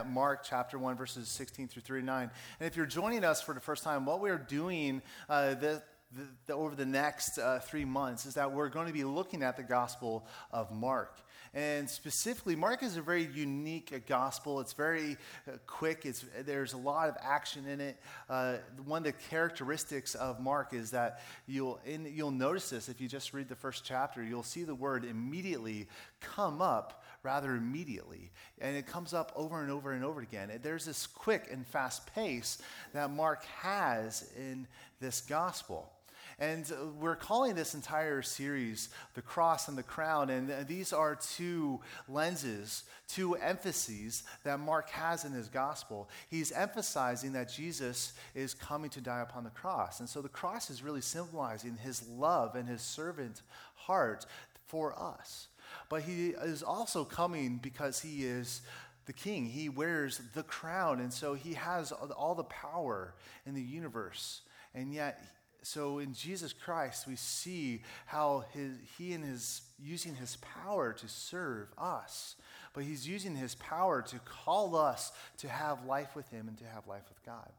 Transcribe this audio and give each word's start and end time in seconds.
at 0.00 0.10
Mark 0.10 0.42
chapter 0.42 0.78
1, 0.78 0.96
verses 0.96 1.28
16 1.28 1.68
through 1.68 1.82
39. 1.82 2.30
And 2.58 2.66
if 2.66 2.74
you're 2.74 2.86
joining 2.86 3.22
us 3.22 3.42
for 3.42 3.54
the 3.54 3.60
first 3.60 3.84
time, 3.84 4.06
what 4.06 4.20
we're 4.20 4.38
doing 4.38 5.02
uh, 5.28 5.50
the, 5.54 5.82
the, 6.16 6.22
the, 6.46 6.54
over 6.54 6.74
the 6.74 6.86
next 6.86 7.38
uh, 7.38 7.58
three 7.58 7.84
months 7.84 8.24
is 8.24 8.34
that 8.34 8.50
we're 8.50 8.70
going 8.70 8.86
to 8.86 8.94
be 8.94 9.04
looking 9.04 9.42
at 9.42 9.58
the 9.58 9.62
Gospel 9.62 10.26
of 10.52 10.72
Mark. 10.72 11.18
And 11.52 11.90
specifically, 11.90 12.56
Mark 12.56 12.82
is 12.82 12.96
a 12.96 13.02
very 13.02 13.24
unique 13.24 13.92
uh, 13.92 13.98
gospel. 14.06 14.60
It's 14.60 14.72
very 14.72 15.18
uh, 15.46 15.56
quick. 15.66 16.06
It's, 16.06 16.24
there's 16.46 16.72
a 16.72 16.78
lot 16.78 17.08
of 17.08 17.16
action 17.20 17.66
in 17.66 17.80
it. 17.80 18.00
Uh, 18.28 18.56
one 18.86 18.98
of 18.98 19.04
the 19.04 19.12
characteristics 19.28 20.14
of 20.14 20.40
Mark 20.40 20.72
is 20.72 20.92
that 20.92 21.20
you'll, 21.46 21.78
in, 21.84 22.10
you'll 22.10 22.30
notice 22.30 22.70
this 22.70 22.88
if 22.88 23.00
you 23.00 23.08
just 23.08 23.34
read 23.34 23.48
the 23.48 23.56
first 23.56 23.84
chapter. 23.84 24.22
You'll 24.22 24.44
see 24.44 24.62
the 24.62 24.74
word 24.74 25.04
immediately 25.04 25.88
come 26.20 26.62
up 26.62 26.99
rather 27.22 27.54
immediately. 27.54 28.30
And 28.60 28.76
it 28.76 28.86
comes 28.86 29.14
up 29.14 29.32
over 29.36 29.62
and 29.62 29.70
over 29.70 29.92
and 29.92 30.04
over 30.04 30.20
again. 30.20 30.50
There's 30.62 30.84
this 30.84 31.06
quick 31.06 31.48
and 31.50 31.66
fast 31.66 32.12
pace 32.14 32.58
that 32.92 33.10
Mark 33.10 33.44
has 33.60 34.30
in 34.36 34.66
this 35.00 35.20
gospel. 35.20 35.90
And 36.38 36.72
we're 36.98 37.16
calling 37.16 37.54
this 37.54 37.74
entire 37.74 38.22
series 38.22 38.88
The 39.12 39.20
Cross 39.20 39.68
and 39.68 39.76
the 39.76 39.82
Crown. 39.82 40.30
And 40.30 40.66
these 40.66 40.90
are 40.90 41.14
two 41.14 41.80
lenses, 42.08 42.84
two 43.08 43.34
emphases 43.34 44.22
that 44.44 44.58
Mark 44.58 44.88
has 44.88 45.26
in 45.26 45.32
his 45.32 45.48
gospel. 45.48 46.08
He's 46.30 46.50
emphasizing 46.50 47.34
that 47.34 47.52
Jesus 47.52 48.14
is 48.34 48.54
coming 48.54 48.88
to 48.90 49.02
die 49.02 49.20
upon 49.20 49.44
the 49.44 49.50
cross. 49.50 50.00
And 50.00 50.08
so 50.08 50.22
the 50.22 50.30
cross 50.30 50.70
is 50.70 50.82
really 50.82 51.02
symbolizing 51.02 51.76
his 51.76 52.08
love 52.08 52.54
and 52.54 52.66
his 52.66 52.80
servant 52.80 53.42
heart 53.74 54.24
for 54.66 54.98
us. 54.98 55.48
But 55.88 56.02
he 56.02 56.28
is 56.30 56.62
also 56.62 57.04
coming 57.04 57.58
because 57.62 58.00
he 58.00 58.24
is 58.24 58.62
the 59.06 59.12
king. 59.12 59.46
He 59.46 59.68
wears 59.68 60.20
the 60.34 60.42
crown, 60.42 61.00
and 61.00 61.12
so 61.12 61.34
he 61.34 61.54
has 61.54 61.92
all 61.92 62.34
the 62.34 62.44
power 62.44 63.14
in 63.46 63.54
the 63.54 63.62
universe. 63.62 64.42
And 64.74 64.92
yet, 64.92 65.24
so 65.62 65.98
in 65.98 66.14
Jesus 66.14 66.52
Christ, 66.52 67.06
we 67.06 67.16
see 67.16 67.82
how 68.06 68.44
his, 68.52 68.72
he 68.96 69.12
and 69.12 69.24
his 69.24 69.62
using 69.82 70.14
his 70.14 70.36
power 70.36 70.92
to 70.92 71.08
serve 71.08 71.68
us, 71.76 72.36
but 72.72 72.84
he's 72.84 73.06
using 73.06 73.34
his 73.34 73.54
power 73.56 74.02
to 74.02 74.18
call 74.20 74.76
us 74.76 75.12
to 75.38 75.48
have 75.48 75.84
life 75.84 76.14
with 76.14 76.28
him 76.30 76.48
and 76.48 76.56
to 76.58 76.64
have 76.64 76.86
life 76.86 77.04
with 77.08 77.24
God. 77.24 77.50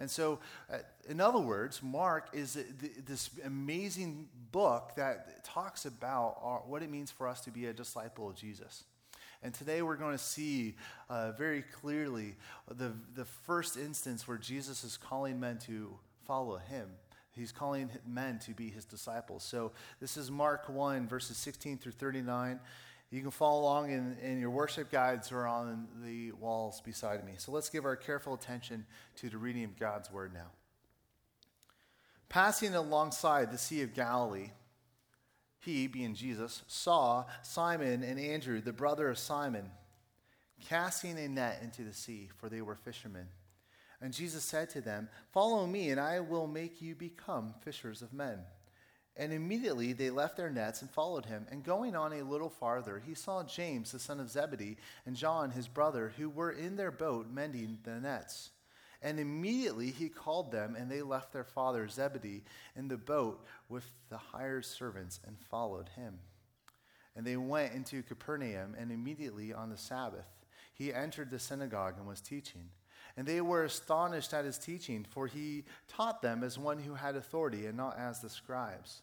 And 0.00 0.10
so, 0.10 0.40
uh, 0.72 0.78
in 1.08 1.20
other 1.20 1.38
words, 1.38 1.82
Mark 1.82 2.30
is 2.32 2.58
this 3.06 3.28
amazing 3.44 4.28
book 4.50 4.92
that 4.96 5.44
talks 5.44 5.84
about 5.84 6.38
our, 6.42 6.60
what 6.60 6.82
it 6.82 6.90
means 6.90 7.10
for 7.10 7.28
us 7.28 7.42
to 7.42 7.50
be 7.50 7.66
a 7.66 7.72
disciple 7.74 8.30
of 8.30 8.34
Jesus. 8.34 8.84
And 9.42 9.52
today 9.52 9.82
we're 9.82 9.96
going 9.96 10.16
to 10.16 10.22
see 10.22 10.74
uh, 11.10 11.32
very 11.32 11.62
clearly 11.62 12.34
the, 12.68 12.92
the 13.14 13.26
first 13.26 13.76
instance 13.76 14.26
where 14.26 14.38
Jesus 14.38 14.84
is 14.84 14.96
calling 14.96 15.38
men 15.38 15.58
to 15.66 15.94
follow 16.26 16.56
him. 16.56 16.88
He's 17.32 17.52
calling 17.52 17.90
men 18.06 18.38
to 18.40 18.52
be 18.52 18.70
his 18.70 18.84
disciples. 18.84 19.44
So 19.44 19.72
this 20.00 20.16
is 20.16 20.30
Mark 20.30 20.68
1, 20.68 21.08
verses 21.08 21.36
16 21.36 21.78
through 21.78 21.92
39. 21.92 22.58
You 23.10 23.22
can 23.22 23.32
follow 23.32 23.62
along 23.62 23.90
in, 23.90 24.16
in 24.22 24.38
your 24.38 24.50
worship 24.50 24.90
guides 24.90 25.32
or 25.32 25.46
on 25.46 25.88
the 26.04 26.30
walls 26.32 26.80
beside 26.80 27.24
me. 27.24 27.32
So 27.38 27.50
let's 27.50 27.68
give 27.68 27.84
our 27.84 27.96
careful 27.96 28.34
attention 28.34 28.86
to 29.16 29.28
the 29.28 29.38
reading 29.38 29.64
of 29.64 29.78
God's 29.78 30.12
word 30.12 30.32
now. 30.32 30.50
Passing 32.28 32.76
alongside 32.76 33.50
the 33.50 33.58
Sea 33.58 33.82
of 33.82 33.94
Galilee, 33.94 34.50
he, 35.58 35.88
being 35.88 36.14
Jesus, 36.14 36.62
saw 36.68 37.24
Simon 37.42 38.04
and 38.04 38.20
Andrew, 38.20 38.60
the 38.60 38.72
brother 38.72 39.08
of 39.08 39.18
Simon, 39.18 39.70
casting 40.60 41.18
a 41.18 41.28
net 41.28 41.58
into 41.62 41.82
the 41.82 41.92
sea, 41.92 42.30
for 42.36 42.48
they 42.48 42.62
were 42.62 42.76
fishermen. 42.76 43.26
And 44.00 44.14
Jesus 44.14 44.44
said 44.44 44.70
to 44.70 44.80
them, 44.80 45.08
Follow 45.32 45.66
me, 45.66 45.90
and 45.90 46.00
I 46.00 46.20
will 46.20 46.46
make 46.46 46.80
you 46.80 46.94
become 46.94 47.54
fishers 47.60 48.00
of 48.00 48.12
men. 48.12 48.38
And 49.20 49.34
immediately 49.34 49.92
they 49.92 50.08
left 50.08 50.38
their 50.38 50.48
nets 50.48 50.80
and 50.80 50.90
followed 50.90 51.26
him. 51.26 51.46
And 51.50 51.62
going 51.62 51.94
on 51.94 52.14
a 52.14 52.22
little 52.22 52.48
farther, 52.48 53.02
he 53.06 53.12
saw 53.12 53.44
James, 53.44 53.92
the 53.92 53.98
son 53.98 54.18
of 54.18 54.30
Zebedee, 54.30 54.78
and 55.04 55.14
John, 55.14 55.50
his 55.50 55.68
brother, 55.68 56.14
who 56.16 56.30
were 56.30 56.50
in 56.50 56.76
their 56.76 56.90
boat 56.90 57.26
mending 57.30 57.76
the 57.84 58.00
nets. 58.00 58.48
And 59.02 59.20
immediately 59.20 59.90
he 59.90 60.08
called 60.08 60.50
them, 60.50 60.74
and 60.74 60.90
they 60.90 61.02
left 61.02 61.34
their 61.34 61.44
father 61.44 61.86
Zebedee 61.86 62.44
in 62.74 62.88
the 62.88 62.96
boat 62.96 63.44
with 63.68 63.84
the 64.08 64.16
hired 64.16 64.64
servants 64.64 65.20
and 65.26 65.38
followed 65.38 65.90
him. 65.90 66.18
And 67.14 67.26
they 67.26 67.36
went 67.36 67.74
into 67.74 68.02
Capernaum, 68.02 68.74
and 68.78 68.90
immediately 68.90 69.52
on 69.52 69.68
the 69.68 69.76
Sabbath 69.76 70.24
he 70.72 70.94
entered 70.94 71.28
the 71.30 71.38
synagogue 71.38 71.98
and 71.98 72.08
was 72.08 72.22
teaching. 72.22 72.70
And 73.18 73.28
they 73.28 73.42
were 73.42 73.64
astonished 73.64 74.32
at 74.32 74.46
his 74.46 74.56
teaching, 74.56 75.04
for 75.10 75.26
he 75.26 75.64
taught 75.88 76.22
them 76.22 76.42
as 76.42 76.58
one 76.58 76.78
who 76.78 76.94
had 76.94 77.16
authority 77.16 77.66
and 77.66 77.76
not 77.76 77.98
as 77.98 78.20
the 78.20 78.30
scribes. 78.30 79.02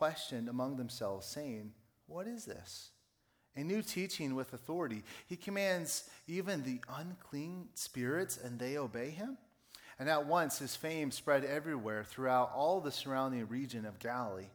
questioned 0.00 0.48
among 0.48 0.78
themselves, 0.78 1.26
saying, 1.26 1.72
What 2.06 2.26
is 2.26 2.46
this? 2.46 2.88
A 3.54 3.62
new 3.62 3.82
teaching 3.82 4.34
with 4.34 4.54
authority. 4.54 5.02
He 5.26 5.36
commands 5.36 6.08
even 6.26 6.62
the 6.62 6.80
unclean 6.88 7.68
spirits, 7.74 8.38
and 8.42 8.58
they 8.58 8.78
obey 8.78 9.10
him? 9.10 9.36
And 9.98 10.08
at 10.08 10.24
once 10.24 10.58
his 10.58 10.74
fame 10.74 11.10
spread 11.10 11.44
everywhere 11.44 12.02
throughout 12.02 12.50
all 12.54 12.80
the 12.80 12.90
surrounding 12.90 13.46
region 13.48 13.84
of 13.84 13.98
Galilee. 13.98 14.48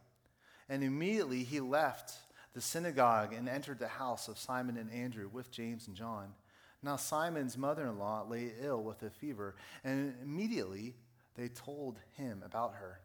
And 0.68 0.84
immediately 0.84 1.44
he 1.44 1.60
left 1.60 2.14
the 2.56 2.62
synagogue 2.62 3.32
and 3.32 3.48
entered 3.48 3.78
the 3.78 3.88
house 3.88 4.28
of 4.28 4.40
Simon 4.40 4.78
and 4.78 4.92
Andrew 4.92 5.30
with 5.32 5.52
James 5.52 5.86
and 5.88 5.96
John. 5.96 6.34
Now, 6.82 6.96
Simon's 6.96 7.56
mother 7.56 7.86
in 7.86 8.00
law 8.00 8.26
lay 8.28 8.52
ill 8.64 8.82
with 8.82 9.04
a 9.04 9.12
fever, 9.12 9.54
and 9.84 10.16
immediately 10.24 10.96
they 11.36 11.50
told 11.50 12.00
him 12.14 12.42
about 12.44 12.74
her. 12.74 13.00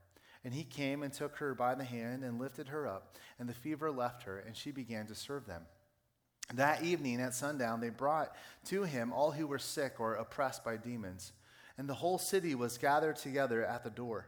And 0.44 0.54
he 0.54 0.64
came 0.64 1.02
and 1.02 1.12
took 1.12 1.36
her 1.36 1.54
by 1.54 1.74
the 1.74 1.84
hand 1.84 2.24
and 2.24 2.40
lifted 2.40 2.68
her 2.68 2.86
up, 2.86 3.16
and 3.38 3.48
the 3.48 3.54
fever 3.54 3.90
left 3.90 4.22
her, 4.22 4.38
and 4.38 4.56
she 4.56 4.70
began 4.70 5.06
to 5.06 5.14
serve 5.14 5.46
them. 5.46 5.62
That 6.54 6.82
evening 6.82 7.20
at 7.20 7.34
sundown, 7.34 7.80
they 7.80 7.90
brought 7.90 8.34
to 8.66 8.82
him 8.82 9.12
all 9.12 9.30
who 9.30 9.46
were 9.46 9.58
sick 9.58 10.00
or 10.00 10.14
oppressed 10.14 10.64
by 10.64 10.76
demons, 10.76 11.32
and 11.76 11.88
the 11.88 11.94
whole 11.94 12.18
city 12.18 12.54
was 12.54 12.78
gathered 12.78 13.16
together 13.16 13.64
at 13.64 13.84
the 13.84 13.90
door. 13.90 14.26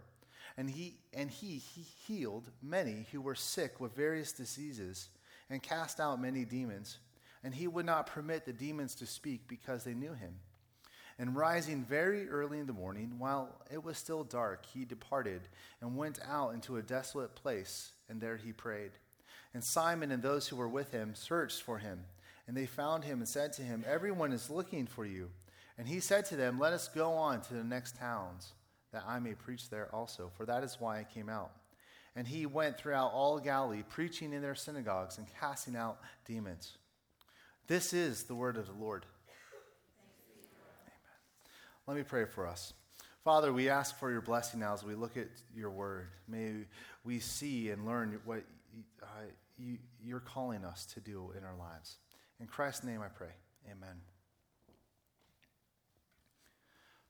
And 0.56 0.68
he, 0.68 0.98
and 1.14 1.30
he, 1.30 1.56
he 1.56 1.82
healed 2.06 2.50
many 2.62 3.06
who 3.10 3.22
were 3.22 3.34
sick 3.34 3.80
with 3.80 3.96
various 3.96 4.32
diseases, 4.32 5.08
and 5.48 5.62
cast 5.62 5.98
out 5.98 6.20
many 6.20 6.44
demons 6.44 6.98
and 7.44 7.54
he 7.54 7.66
would 7.66 7.86
not 7.86 8.06
permit 8.06 8.44
the 8.44 8.52
demons 8.52 8.94
to 8.96 9.06
speak 9.06 9.48
because 9.48 9.84
they 9.84 9.94
knew 9.94 10.12
him. 10.12 10.34
And 11.18 11.36
rising 11.36 11.84
very 11.84 12.28
early 12.28 12.58
in 12.58 12.66
the 12.66 12.72
morning, 12.72 13.14
while 13.18 13.60
it 13.70 13.84
was 13.84 13.98
still 13.98 14.24
dark, 14.24 14.64
he 14.66 14.84
departed 14.84 15.42
and 15.80 15.96
went 15.96 16.18
out 16.26 16.54
into 16.54 16.76
a 16.76 16.82
desolate 16.82 17.34
place, 17.34 17.92
and 18.08 18.20
there 18.20 18.36
he 18.36 18.52
prayed. 18.52 18.92
And 19.54 19.62
Simon 19.62 20.10
and 20.10 20.22
those 20.22 20.48
who 20.48 20.56
were 20.56 20.68
with 20.68 20.92
him 20.92 21.14
searched 21.14 21.62
for 21.62 21.78
him, 21.78 22.04
and 22.46 22.56
they 22.56 22.66
found 22.66 23.04
him 23.04 23.18
and 23.18 23.28
said 23.28 23.52
to 23.54 23.62
him, 23.62 23.84
Everyone 23.86 24.32
is 24.32 24.50
looking 24.50 24.86
for 24.86 25.04
you. 25.04 25.30
And 25.78 25.86
he 25.86 26.00
said 26.00 26.24
to 26.26 26.36
them, 26.36 26.58
Let 26.58 26.72
us 26.72 26.88
go 26.88 27.12
on 27.12 27.42
to 27.42 27.54
the 27.54 27.64
next 27.64 27.96
towns, 27.96 28.52
that 28.92 29.04
I 29.06 29.18
may 29.18 29.34
preach 29.34 29.68
there 29.68 29.88
also, 29.94 30.30
for 30.36 30.46
that 30.46 30.64
is 30.64 30.76
why 30.78 30.98
I 30.98 31.04
came 31.04 31.28
out. 31.28 31.52
And 32.14 32.26
he 32.26 32.46
went 32.46 32.76
throughout 32.76 33.12
all 33.12 33.38
Galilee, 33.38 33.84
preaching 33.88 34.32
in 34.32 34.42
their 34.42 34.54
synagogues 34.54 35.18
and 35.18 35.26
casting 35.40 35.76
out 35.76 35.98
demons. 36.26 36.76
This 37.68 37.92
is 37.92 38.24
the 38.24 38.34
word 38.34 38.56
of 38.56 38.66
the 38.66 38.72
Lord. 38.72 39.06
Let 41.86 41.96
me 41.96 42.02
pray 42.02 42.24
for 42.24 42.46
us. 42.46 42.72
Father, 43.24 43.52
we 43.52 43.68
ask 43.68 43.98
for 43.98 44.10
your 44.10 44.20
blessing 44.20 44.60
now 44.60 44.74
as 44.74 44.84
we 44.84 44.94
look 44.94 45.16
at 45.16 45.28
your 45.54 45.70
word. 45.70 46.08
May 46.28 46.64
we 47.04 47.18
see 47.18 47.70
and 47.70 47.86
learn 47.86 48.20
what 48.24 48.42
uh, 49.02 49.06
you, 49.58 49.78
you're 50.02 50.20
calling 50.20 50.64
us 50.64 50.86
to 50.94 51.00
do 51.00 51.32
in 51.36 51.44
our 51.44 51.56
lives. 51.56 51.98
In 52.40 52.46
Christ's 52.46 52.84
name 52.84 53.00
I 53.00 53.08
pray. 53.08 53.34
Amen. 53.70 53.96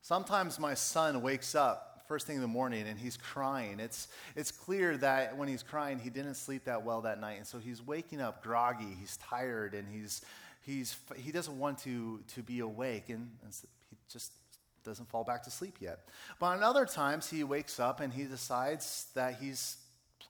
Sometimes 0.03 0.59
my 0.59 0.75
son 0.75 1.23
wakes 1.23 1.55
up 1.55 1.93
first 2.09 2.27
thing 2.27 2.37
in 2.37 2.43
the 2.43 2.49
morning 2.49 2.87
and 2.87 2.99
he's 2.99 3.17
crying. 3.17 3.81
It's, 3.81 4.09
it's 4.37 4.51
clear 4.51 4.99
that 4.99 5.39
when 5.39 5.49
he's 5.49 5.63
crying, 5.63 5.99
he 5.99 6.11
didn't 6.11 6.35
sleep 6.35 6.65
that 6.65 6.85
well 6.85 7.01
that 7.03 7.19
night. 7.21 7.39
And 7.39 7.47
so 7.47 7.59
he's 7.59 7.81
waking 7.81 8.21
up 8.21 8.43
groggy, 8.43 8.97
he's 9.01 9.17
tired, 9.17 9.73
and 9.73 9.89
he's, 9.89 10.21
he's, 10.61 10.97
he 11.17 11.33
doesn't 11.33 11.59
want 11.59 11.79
to, 11.85 12.21
to 12.35 12.43
be 12.43 12.59
awake. 12.61 13.09
And, 13.09 13.31
and 13.43 13.55
he 13.89 13.97
just 14.11 14.33
doesn't 14.85 15.09
fall 15.09 15.25
back 15.25 15.43
to 15.45 15.51
sleep 15.51 15.77
yet. 15.81 16.01
But 16.39 16.47
on 16.47 16.63
other 16.63 16.87
times, 16.87 17.29
he 17.29 17.45
wakes 17.45 17.81
up 17.81 18.01
and 18.01 18.13
he 18.13 18.25
decides 18.25 19.07
that 19.15 19.37
he's 19.41 19.77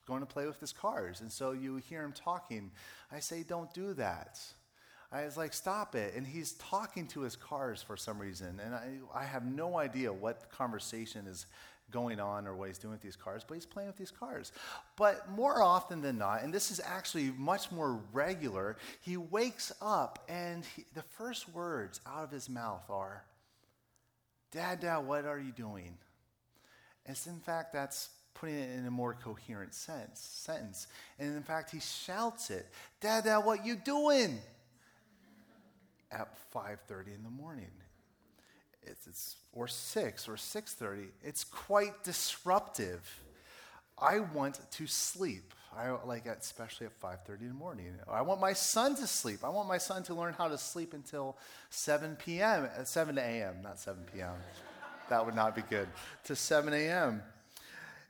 going 0.07 0.21
to 0.21 0.25
play 0.25 0.45
with 0.45 0.59
his 0.59 0.73
cars. 0.73 1.21
And 1.21 1.31
so 1.31 1.51
you 1.51 1.77
hear 1.77 2.03
him 2.03 2.13
talking. 2.13 2.71
I 3.11 3.19
say, 3.19 3.43
don't 3.43 3.73
do 3.73 3.93
that. 3.93 4.39
I 5.11 5.25
was 5.25 5.37
like, 5.37 5.53
stop 5.53 5.95
it. 5.95 6.15
And 6.15 6.25
he's 6.25 6.53
talking 6.53 7.07
to 7.09 7.21
his 7.21 7.35
cars 7.35 7.81
for 7.81 7.95
some 7.95 8.19
reason. 8.19 8.59
And 8.63 8.73
I, 8.73 8.93
I 9.13 9.25
have 9.25 9.45
no 9.45 9.77
idea 9.77 10.11
what 10.11 10.49
conversation 10.49 11.27
is 11.27 11.45
going 11.91 12.19
on 12.19 12.47
or 12.47 12.55
what 12.55 12.67
he's 12.67 12.79
doing 12.79 12.93
with 12.93 13.01
these 13.01 13.15
cars, 13.15 13.43
but 13.47 13.53
he's 13.53 13.65
playing 13.65 13.87
with 13.87 13.97
these 13.97 14.11
cars. 14.11 14.51
But 14.97 15.29
more 15.29 15.61
often 15.61 16.01
than 16.01 16.17
not, 16.17 16.43
and 16.43 16.51
this 16.51 16.71
is 16.71 16.81
actually 16.83 17.31
much 17.37 17.71
more 17.71 18.01
regular, 18.11 18.77
he 19.01 19.15
wakes 19.15 19.71
up 19.81 20.25
and 20.27 20.65
he, 20.75 20.85
the 20.95 21.03
first 21.03 21.53
words 21.53 22.01
out 22.07 22.23
of 22.23 22.31
his 22.31 22.49
mouth 22.49 22.89
are, 22.89 23.23
Dad, 24.53 24.81
Dad, 24.81 24.99
what 24.99 25.25
are 25.25 25.39
you 25.39 25.51
doing? 25.51 25.97
And 27.05 27.19
in 27.25 27.39
fact, 27.39 27.73
that's 27.73 28.09
putting 28.35 28.55
it 28.55 28.77
in 28.77 28.85
a 28.85 28.91
more 28.91 29.15
coherent 29.15 29.73
sense, 29.73 30.19
sentence. 30.19 30.87
And 31.17 31.35
in 31.35 31.43
fact, 31.43 31.71
he 31.71 31.79
shouts 31.79 32.51
it, 32.51 32.67
Dad, 33.01 33.25
Dad, 33.25 33.39
what 33.39 33.65
you 33.65 33.75
doing? 33.75 34.39
At 36.11 36.29
5.30 36.53 37.15
in 37.15 37.23
the 37.23 37.29
morning. 37.29 37.71
It's, 38.83 39.07
it's, 39.07 39.35
or 39.53 39.67
6 39.67 40.29
or 40.29 40.33
6.30. 40.33 41.07
It's 41.23 41.43
quite 41.43 42.03
disruptive. 42.03 43.21
I 43.97 44.19
want 44.19 44.59
to 44.71 44.87
sleep. 44.87 45.53
I 45.77 45.91
like 46.05 46.25
especially 46.25 46.87
at 46.87 46.99
5:30 46.99 47.41
in 47.41 47.47
the 47.49 47.53
morning. 47.53 47.93
I 48.09 48.21
want 48.21 48.39
my 48.39 48.53
son 48.53 48.95
to 48.95 49.07
sleep. 49.07 49.43
I 49.43 49.49
want 49.49 49.67
my 49.67 49.77
son 49.77 50.03
to 50.03 50.13
learn 50.13 50.33
how 50.33 50.47
to 50.47 50.57
sleep 50.57 50.93
until 50.93 51.37
7 51.69 52.15
p.m. 52.15 52.69
7 52.83 53.17
a.m. 53.17 53.61
Not 53.61 53.79
7 53.79 54.03
p.m. 54.13 54.33
that 55.09 55.25
would 55.25 55.35
not 55.35 55.55
be 55.55 55.63
good. 55.63 55.87
To 56.25 56.35
7 56.35 56.73
a.m. 56.73 57.23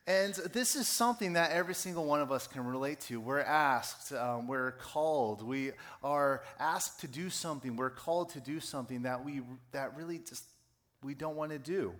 And 0.06 0.33
this 0.51 0.75
is 0.75 0.89
something 0.89 1.33
that 1.33 1.51
every 1.51 1.74
single 1.74 2.04
one 2.04 2.19
of 2.19 2.30
us 2.30 2.45
can 2.45 2.65
relate 2.65 3.00
to. 3.01 3.21
We're 3.21 3.39
asked, 3.39 4.12
um, 4.12 4.48
we're 4.48 4.74
called, 4.74 5.42
we 5.42 5.71
are 6.04 6.44
asked 6.60 7.00
to 7.01 7.07
do 7.07 7.30
something. 7.30 7.77
We're 7.77 7.89
called 7.89 8.31
to 8.31 8.42
do 8.42 8.60
something 8.60 9.04
that 9.04 9.24
we 9.24 9.42
that 9.71 9.95
really 9.95 10.19
just 10.19 10.44
we 11.01 11.13
don't 11.13 11.38
want 11.38 11.51
to 11.51 11.60
do. 11.60 11.94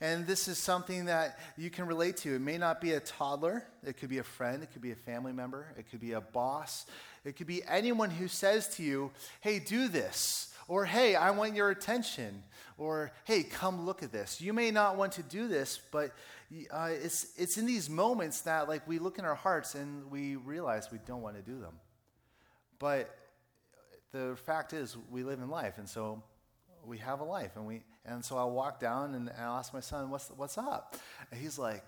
And 0.00 0.26
this 0.26 0.46
is 0.46 0.58
something 0.58 1.06
that 1.06 1.38
you 1.56 1.70
can 1.70 1.86
relate 1.86 2.18
to. 2.18 2.36
It 2.36 2.40
may 2.40 2.56
not 2.56 2.80
be 2.80 2.92
a 2.92 3.00
toddler, 3.00 3.64
it 3.84 3.96
could 3.96 4.08
be 4.08 4.18
a 4.18 4.24
friend, 4.24 4.62
it 4.62 4.72
could 4.72 4.82
be 4.82 4.92
a 4.92 4.96
family 4.96 5.32
member, 5.32 5.74
it 5.76 5.90
could 5.90 6.00
be 6.00 6.12
a 6.12 6.20
boss, 6.20 6.86
it 7.24 7.36
could 7.36 7.48
be 7.48 7.62
anyone 7.66 8.10
who 8.10 8.28
says 8.28 8.68
to 8.76 8.84
you, 8.84 9.10
hey, 9.40 9.58
do 9.58 9.88
this, 9.88 10.54
or 10.68 10.84
hey, 10.84 11.16
I 11.16 11.32
want 11.32 11.54
your 11.54 11.70
attention, 11.70 12.44
or 12.76 13.10
hey, 13.24 13.42
come 13.42 13.86
look 13.86 14.04
at 14.04 14.12
this. 14.12 14.40
You 14.40 14.52
may 14.52 14.70
not 14.70 14.96
want 14.96 15.12
to 15.12 15.22
do 15.24 15.48
this, 15.48 15.80
but 15.90 16.12
uh, 16.70 16.90
it's, 16.92 17.32
it's 17.36 17.58
in 17.58 17.66
these 17.66 17.90
moments 17.90 18.42
that 18.42 18.68
like 18.68 18.86
we 18.86 19.00
look 19.00 19.18
in 19.18 19.24
our 19.24 19.34
hearts 19.34 19.74
and 19.74 20.08
we 20.12 20.36
realize 20.36 20.92
we 20.92 20.98
don't 21.06 21.22
want 21.22 21.34
to 21.36 21.42
do 21.42 21.58
them. 21.58 21.74
But 22.78 23.18
the 24.12 24.36
fact 24.46 24.72
is, 24.72 24.96
we 25.10 25.24
live 25.24 25.40
in 25.40 25.50
life, 25.50 25.78
and 25.78 25.88
so 25.88 26.22
we 26.86 26.98
have 26.98 27.20
a 27.20 27.24
life, 27.24 27.52
and 27.56 27.66
we 27.66 27.82
and 28.04 28.24
so 28.24 28.36
I 28.38 28.44
walk 28.44 28.80
down 28.80 29.14
and 29.14 29.30
I 29.30 29.42
ask 29.58 29.72
my 29.72 29.80
son, 29.80 30.10
"What's 30.10 30.28
what's 30.30 30.58
up?" 30.58 30.96
And 31.30 31.40
he's 31.40 31.58
like, 31.58 31.84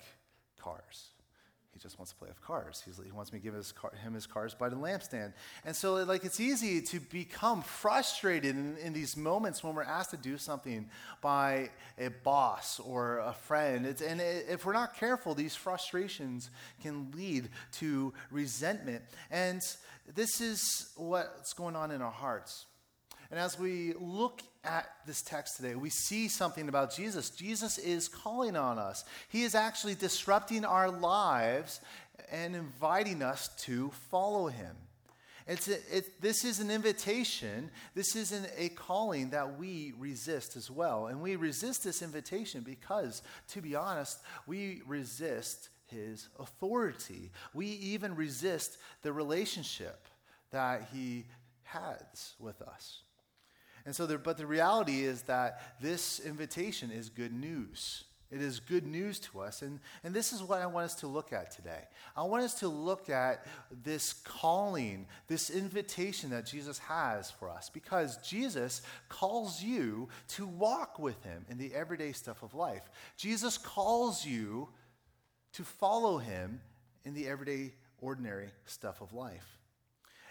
"Cars." 0.59 1.11
He 1.73 1.79
just 1.79 1.99
wants 1.99 2.11
to 2.11 2.19
play 2.19 2.29
with 2.29 2.41
cars. 2.41 2.83
He's, 2.85 3.01
he 3.03 3.13
wants 3.13 3.33
me 3.33 3.39
to 3.39 3.43
give 3.45 3.55
his 3.55 3.71
car, 3.71 3.93
him 4.03 4.15
his 4.15 4.27
cars 4.27 4.55
by 4.55 4.69
the 4.69 4.77
lampstand. 4.77 5.33
And 5.65 5.75
so, 5.75 5.95
like, 5.95 6.25
it's 6.25 6.41
easy 6.41 6.83
to 6.83 6.99
become 6.99 7.63
frustrated 7.63 8.57
in, 8.57 8.77
in, 8.79 8.93
these 8.93 9.17
moments 9.17 9.63
when 9.63 9.75
we're 9.77 9.85
asked 9.85 10.11
to 10.11 10.17
do 10.17 10.37
something 10.37 10.91
by 11.21 11.71
a 11.97 12.09
boss 12.09 12.81
or 12.81 13.19
a 13.19 13.33
friend. 13.33 13.87
It's, 13.87 14.03
and 14.03 14.21
if 14.21 14.67
we're 14.67 14.73
not 14.73 14.97
careful, 14.97 15.35
these 15.35 15.55
frustrations 15.55 16.51
can 16.83 17.13
lead 17.13 17.49
to 17.75 18.13
resentment. 18.33 19.03
And 19.31 19.61
this 20.13 20.41
is 20.41 20.91
what's 20.97 21.53
going 21.53 21.77
on 21.77 21.93
in 21.93 22.03
our 22.03 22.11
hearts. 22.11 22.67
And 23.31 23.39
as 23.39 23.59
we 23.59 23.95
look 23.95 24.43
at 24.65 24.91
this 25.07 25.23
text 25.23 25.57
today, 25.57 25.75
we 25.75 25.91
see 25.91 26.29
something 26.29 26.69
about 26.69 26.95
Jesus. 26.95 27.31
Jesus 27.31 27.79
is 27.79 28.09
calling 28.09 28.57
on 28.57 28.79
us, 28.79 29.05
He 29.29 29.43
is 29.43 29.55
actually 29.55 29.95
disrupting 29.95 30.65
our 30.65 30.91
lives 30.91 31.81
and 32.31 32.55
inviting 32.55 33.23
us 33.23 33.49
to 33.65 33.91
follow 34.11 34.49
Him. 34.49 34.77
It's 35.47 35.69
a, 35.69 35.97
it, 35.97 36.21
this 36.21 36.45
is 36.45 36.61
an 36.61 36.71
invitation. 36.71 37.71
This 37.95 38.15
is 38.15 38.31
an, 38.31 38.47
a 38.57 38.69
calling 38.69 39.31
that 39.31 39.59
we 39.59 39.93
resist 39.99 40.57
as 40.57 40.71
well. 40.71 41.07
And 41.07 41.21
we 41.21 41.35
resist 41.35 41.83
this 41.83 42.03
invitation 42.03 42.63
because, 42.63 43.23
to 43.49 43.61
be 43.61 43.75
honest, 43.75 44.21
we 44.47 44.83
resist 44.87 45.71
his 45.87 46.29
authority. 46.39 47.33
We 47.53 47.67
even 47.67 48.15
resist 48.15 48.79
the 49.03 49.13
relationship 49.13 50.07
that 50.53 50.89
he 50.93 51.25
has 51.65 52.35
with 52.39 52.63
us. 52.63 53.03
And 53.91 53.97
so, 53.97 54.07
there, 54.07 54.19
but 54.19 54.37
the 54.37 54.47
reality 54.47 55.03
is 55.03 55.23
that 55.23 55.63
this 55.81 56.21
invitation 56.21 56.93
is 56.93 57.09
good 57.09 57.33
news. 57.33 58.05
It 58.31 58.41
is 58.41 58.61
good 58.61 58.87
news 58.87 59.19
to 59.19 59.41
us. 59.41 59.63
And, 59.63 59.81
and 60.05 60.15
this 60.15 60.33
is 60.33 60.45
what 60.45 60.63
I 60.63 60.67
want 60.67 60.85
us 60.85 60.95
to 61.01 61.09
look 61.09 61.33
at 61.33 61.51
today. 61.51 61.89
I 62.17 62.23
want 62.23 62.45
us 62.45 62.55
to 62.61 62.69
look 62.69 63.11
at 63.11 63.45
this 63.83 64.13
calling, 64.13 65.09
this 65.27 65.51
invitation 65.51 66.31
that 66.31 66.47
Jesus 66.47 66.79
has 66.79 67.33
for 67.33 67.51
us, 67.51 67.69
because 67.69 68.19
Jesus 68.19 68.83
calls 69.09 69.61
you 69.61 70.09
to 70.37 70.47
walk 70.47 71.01
with 71.01 71.21
him 71.25 71.45
in 71.49 71.59
the 71.59 71.75
everyday 71.75 72.13
stuff 72.13 72.45
of 72.45 72.55
life. 72.55 72.89
Jesus 73.17 73.59
calls 73.59 74.25
you 74.25 74.69
to 75.55 75.65
follow 75.65 76.19
him 76.19 76.61
in 77.05 77.13
the 77.13 77.27
everyday, 77.27 77.75
ordinary 78.01 78.51
stuff 78.67 79.01
of 79.01 79.13
life. 79.13 79.60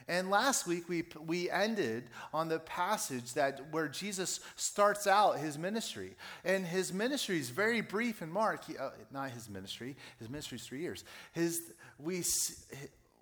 And 0.09 0.31
last 0.31 0.65
week 0.65 0.89
we, 0.89 1.03
we 1.27 1.51
ended 1.51 2.05
on 2.33 2.49
the 2.49 2.57
passage 2.57 3.35
that 3.35 3.61
where 3.71 3.87
Jesus 3.87 4.39
starts 4.55 5.05
out 5.05 5.37
his 5.37 5.55
ministry. 5.55 6.15
And 6.43 6.65
his 6.65 6.91
ministry 6.91 7.37
is 7.37 7.51
very 7.51 7.81
brief 7.81 8.23
in 8.23 8.31
Mark. 8.31 8.65
He, 8.65 8.75
uh, 8.75 8.89
not 9.11 9.29
his 9.29 9.47
ministry, 9.47 9.95
his 10.17 10.27
ministry 10.27 10.55
is 10.55 10.63
three 10.65 10.81
years. 10.81 11.03
His, 11.31 11.61
we, 11.99 12.23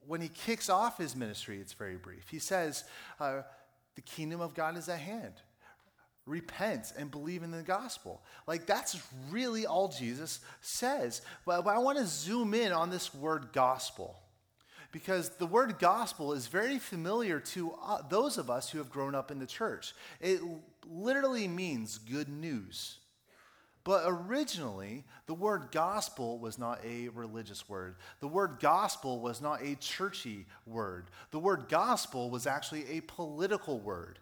when 0.08 0.22
he 0.22 0.30
kicks 0.30 0.70
off 0.70 0.98
his 0.98 1.14
ministry, 1.14 1.60
it's 1.60 1.74
very 1.74 1.98
brief. 1.98 2.30
He 2.30 2.40
says, 2.40 2.86
uh, 3.20 3.42
The 3.96 4.02
kingdom 4.02 4.40
of 4.40 4.54
God 4.54 4.78
is 4.78 4.88
at 4.88 5.00
hand 5.00 5.34
repent 6.26 6.92
and 6.98 7.10
believe 7.10 7.42
in 7.42 7.52
the 7.52 7.64
gospel. 7.64 8.22
Like 8.48 8.66
that's 8.66 9.02
really 9.30 9.66
all 9.66 9.88
Jesus 9.88 10.42
says. 10.60 11.22
But, 11.46 11.64
but 11.64 11.74
I 11.74 11.80
want 11.80 12.00
to 12.00 12.06
zoom 12.06 12.54
in 12.54 12.74
on 12.74 12.90
this 12.90 13.14
word 13.14 13.54
gospel 13.54 14.20
because 14.98 15.30
the 15.30 15.46
word 15.46 15.78
gospel 15.78 16.34
is 16.34 16.48
very 16.48 16.80
familiar 16.80 17.40
to 17.40 17.72
uh, 17.86 18.02
those 18.10 18.40
of 18.40 18.50
us 18.50 18.68
who 18.68 18.80
have 18.80 18.90
grown 18.90 19.14
up 19.14 19.30
in 19.30 19.38
the 19.38 19.46
church. 19.46 19.94
It 20.20 20.42
literally 20.90 21.48
means 21.48 22.00
good 22.00 22.28
news. 22.28 22.98
But 23.84 24.06
originally, 24.08 25.04
the 25.28 25.36
word 25.36 25.68
gospel 25.72 26.40
was 26.40 26.58
not 26.58 26.84
a 26.84 27.10
religious 27.10 27.70
word. 27.70 27.96
The 28.22 28.28
word 28.28 28.58
gospel 28.60 29.20
was 29.20 29.40
not 29.40 29.62
a 29.62 29.76
churchy 29.76 30.48
word. 30.66 31.12
The 31.30 31.40
word 31.40 31.66
gospel 31.70 32.32
was 32.32 32.48
actually 32.48 32.98
a 32.98 33.02
political 33.02 33.80
word. 33.80 34.18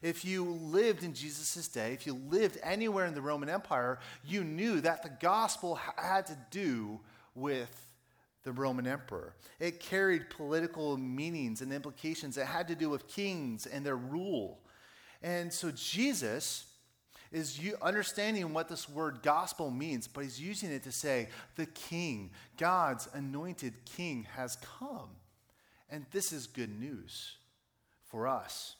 If 0.00 0.24
you 0.24 0.44
lived 0.44 1.02
in 1.02 1.12
Jesus' 1.12 1.66
day, 1.66 1.92
if 1.92 2.06
you 2.06 2.14
lived 2.30 2.56
anywhere 2.62 3.06
in 3.06 3.14
the 3.14 3.20
Roman 3.20 3.48
Empire, 3.48 3.98
you 4.24 4.44
knew 4.44 4.80
that 4.80 5.02
the 5.02 5.10
gospel 5.20 5.74
had 5.96 6.26
to 6.26 6.38
do 6.52 7.00
with 7.34 7.89
the 8.42 8.52
Roman 8.52 8.86
emperor. 8.86 9.34
It 9.58 9.80
carried 9.80 10.30
political 10.30 10.96
meanings 10.96 11.60
and 11.60 11.72
implications. 11.72 12.36
It 12.36 12.46
had 12.46 12.68
to 12.68 12.74
do 12.74 12.88
with 12.88 13.08
kings 13.08 13.66
and 13.66 13.84
their 13.84 13.96
rule. 13.96 14.60
And 15.22 15.52
so 15.52 15.70
Jesus 15.70 16.66
is 17.32 17.60
understanding 17.80 18.52
what 18.52 18.68
this 18.68 18.88
word 18.88 19.20
gospel 19.22 19.70
means, 19.70 20.08
but 20.08 20.24
he's 20.24 20.40
using 20.40 20.72
it 20.72 20.82
to 20.82 20.92
say 20.92 21.28
the 21.56 21.66
king, 21.66 22.30
God's 22.56 23.08
anointed 23.14 23.84
king, 23.84 24.26
has 24.34 24.56
come. 24.78 25.10
And 25.88 26.06
this 26.10 26.32
is 26.32 26.46
good 26.46 26.80
news 26.80 27.36
for 28.06 28.26
us. 28.26 28.76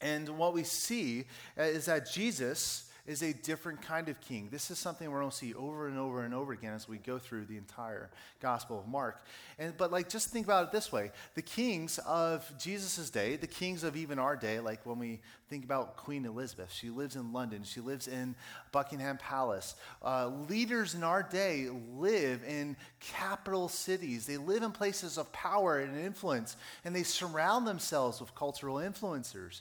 And 0.00 0.28
what 0.30 0.52
we 0.52 0.64
see 0.64 1.24
is 1.56 1.86
that 1.86 2.10
Jesus 2.10 2.90
is 3.06 3.22
a 3.22 3.34
different 3.34 3.82
kind 3.82 4.08
of 4.08 4.18
king. 4.20 4.48
This 4.50 4.70
is 4.70 4.78
something 4.78 5.10
we're 5.10 5.20
going 5.20 5.30
to 5.30 5.36
see 5.36 5.52
over 5.54 5.88
and 5.88 5.98
over 5.98 6.24
and 6.24 6.32
over 6.32 6.52
again 6.52 6.72
as 6.72 6.88
we 6.88 6.96
go 6.96 7.18
through 7.18 7.44
the 7.44 7.58
entire 7.58 8.10
Gospel 8.40 8.78
of 8.78 8.88
Mark. 8.88 9.24
And 9.58 9.76
but 9.76 9.92
like 9.92 10.08
just 10.08 10.30
think 10.30 10.46
about 10.46 10.66
it 10.66 10.72
this 10.72 10.90
way: 10.90 11.10
the 11.34 11.42
kings 11.42 11.98
of 12.06 12.50
Jesus' 12.58 13.10
day, 13.10 13.36
the 13.36 13.46
kings 13.46 13.84
of 13.84 13.96
even 13.96 14.18
our 14.18 14.36
day, 14.36 14.58
like 14.58 14.84
when 14.86 14.98
we 14.98 15.20
think 15.50 15.64
about 15.64 15.96
Queen 15.98 16.24
Elizabeth, 16.24 16.72
she 16.72 16.88
lives 16.88 17.14
in 17.14 17.32
London, 17.32 17.62
she 17.62 17.80
lives 17.80 18.08
in 18.08 18.34
Buckingham 18.72 19.18
Palace. 19.18 19.74
Uh, 20.02 20.28
leaders 20.48 20.94
in 20.94 21.04
our 21.04 21.22
day 21.22 21.68
live 21.96 22.42
in 22.48 22.74
capital 23.00 23.68
cities. 23.68 24.26
They 24.26 24.38
live 24.38 24.62
in 24.62 24.72
places 24.72 25.18
of 25.18 25.30
power 25.32 25.78
and 25.80 25.98
influence, 25.98 26.56
and 26.84 26.96
they 26.96 27.02
surround 27.02 27.66
themselves 27.66 28.20
with 28.20 28.34
cultural 28.34 28.76
influencers. 28.76 29.60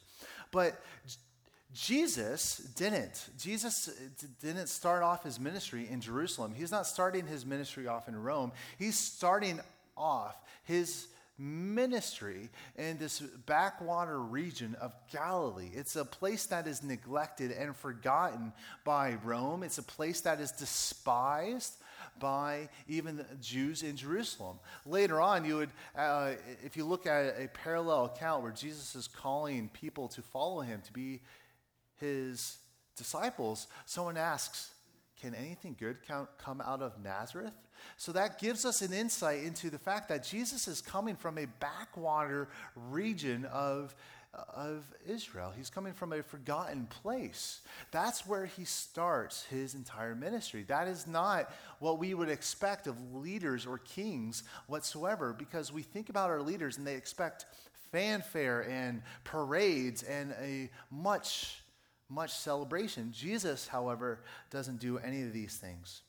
But 0.51 0.81
Jesus 1.73 2.57
didn't. 2.75 3.29
Jesus 3.39 3.89
didn't 4.41 4.67
start 4.67 5.01
off 5.01 5.23
his 5.23 5.39
ministry 5.39 5.87
in 5.89 6.01
Jerusalem. 6.01 6.53
He's 6.55 6.71
not 6.71 6.85
starting 6.85 7.25
his 7.25 7.45
ministry 7.45 7.87
off 7.87 8.07
in 8.07 8.15
Rome. 8.15 8.51
He's 8.77 8.97
starting 8.97 9.59
off 9.97 10.35
his 10.63 11.07
ministry 11.37 12.49
in 12.77 12.97
this 12.99 13.19
backwater 13.19 14.19
region 14.19 14.75
of 14.79 14.93
Galilee. 15.11 15.71
It's 15.73 15.95
a 15.95 16.05
place 16.05 16.45
that 16.47 16.67
is 16.67 16.83
neglected 16.83 17.51
and 17.51 17.75
forgotten 17.75 18.53
by 18.83 19.17
Rome. 19.23 19.63
It's 19.63 19.79
a 19.79 19.83
place 19.83 20.21
that 20.21 20.39
is 20.39 20.51
despised 20.51 21.73
by 22.19 22.69
even 22.87 23.25
Jews 23.41 23.81
in 23.81 23.95
Jerusalem. 23.95 24.59
Later 24.85 25.19
on, 25.19 25.45
you 25.45 25.55
would, 25.57 25.71
uh, 25.95 26.33
if 26.63 26.77
you 26.77 26.85
look 26.85 27.07
at 27.07 27.35
a 27.39 27.47
parallel 27.47 28.05
account 28.05 28.43
where 28.43 28.51
Jesus 28.51 28.95
is 28.95 29.07
calling 29.07 29.69
people 29.69 30.07
to 30.09 30.21
follow 30.21 30.61
him, 30.61 30.81
to 30.85 30.93
be 30.93 31.21
his 32.03 32.57
disciples, 32.97 33.67
someone 33.85 34.17
asks, 34.17 34.71
Can 35.21 35.33
anything 35.33 35.75
good 35.79 35.97
come 36.05 36.61
out 36.61 36.81
of 36.81 37.01
Nazareth? 37.01 37.53
So 37.97 38.11
that 38.13 38.39
gives 38.39 38.65
us 38.65 38.81
an 38.81 38.93
insight 38.93 39.43
into 39.43 39.69
the 39.69 39.79
fact 39.79 40.09
that 40.09 40.23
Jesus 40.23 40.67
is 40.67 40.81
coming 40.81 41.15
from 41.15 41.37
a 41.37 41.45
backwater 41.59 42.49
region 42.75 43.45
of, 43.45 43.95
of 44.53 44.85
Israel. 45.07 45.51
He's 45.55 45.69
coming 45.69 45.93
from 45.93 46.13
a 46.13 46.23
forgotten 46.23 46.85
place. 46.85 47.61
That's 47.91 48.25
where 48.25 48.45
he 48.45 48.63
starts 48.63 49.43
his 49.45 49.75
entire 49.75 50.15
ministry. 50.15 50.63
That 50.63 50.87
is 50.87 51.07
not 51.07 51.51
what 51.79 51.99
we 51.99 52.13
would 52.13 52.29
expect 52.29 52.87
of 52.87 53.13
leaders 53.13 53.65
or 53.65 53.79
kings 53.79 54.43
whatsoever, 54.67 55.33
because 55.33 55.71
we 55.71 55.81
think 55.81 56.09
about 56.09 56.29
our 56.29 56.41
leaders 56.41 56.77
and 56.77 56.87
they 56.87 56.95
expect 56.95 57.45
fanfare 57.91 58.67
and 58.69 59.03
parades 59.23 60.03
and 60.03 60.33
a 60.41 60.69
much 60.89 61.62
much 62.13 62.31
celebration. 62.33 63.11
Jesus, 63.11 63.67
however, 63.67 64.19
doesn't 64.49 64.79
do 64.79 64.97
any 64.97 65.23
of 65.23 65.33
these 65.33 65.55
things. 65.55 66.01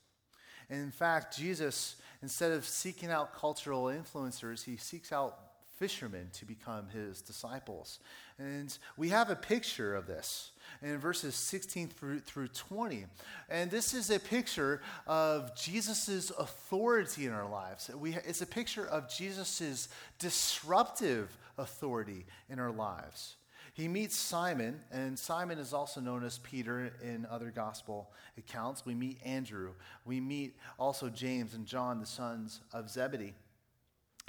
And 0.69 0.81
in 0.81 0.91
fact, 0.91 1.37
Jesus, 1.37 1.95
instead 2.21 2.51
of 2.51 2.65
seeking 2.65 3.09
out 3.09 3.35
cultural 3.35 3.85
influencers, 3.85 4.63
he 4.63 4.77
seeks 4.77 5.11
out 5.11 5.37
fishermen 5.77 6.29
to 6.33 6.45
become 6.45 6.87
his 6.89 7.21
disciples. 7.21 7.99
And 8.39 8.75
we 8.97 9.09
have 9.09 9.29
a 9.29 9.35
picture 9.35 9.95
of 9.95 10.07
this 10.07 10.51
in 10.81 10.97
verses 10.97 11.35
16 11.35 11.89
through, 11.89 12.19
through 12.19 12.47
20. 12.49 13.05
And 13.49 13.69
this 13.69 13.93
is 13.93 14.09
a 14.09 14.19
picture 14.19 14.81
of 15.05 15.55
Jesus' 15.55 16.31
authority 16.31 17.25
in 17.25 17.33
our 17.33 17.49
lives. 17.49 17.89
We, 17.93 18.15
it's 18.15 18.41
a 18.41 18.47
picture 18.47 18.85
of 18.85 19.09
Jesus' 19.09 19.89
disruptive 20.17 21.35
authority 21.57 22.25
in 22.49 22.59
our 22.59 22.71
lives. 22.71 23.35
He 23.75 23.89
meets 23.89 24.15
Simon, 24.15 24.79
and 24.89 25.19
Simon 25.19 25.59
is 25.59 25.73
also 25.73 25.99
known 25.99 26.23
as 26.23 26.37
Peter 26.37 26.93
in 27.03 27.27
other 27.29 27.51
gospel 27.51 28.09
accounts. 28.37 28.85
We 28.85 28.95
meet 28.95 29.19
Andrew. 29.25 29.71
We 30.05 30.21
meet 30.21 30.55
also 30.79 31.09
James 31.09 31.53
and 31.53 31.65
John, 31.65 31.99
the 31.99 32.05
sons 32.05 32.61
of 32.71 32.89
Zebedee. 32.89 33.33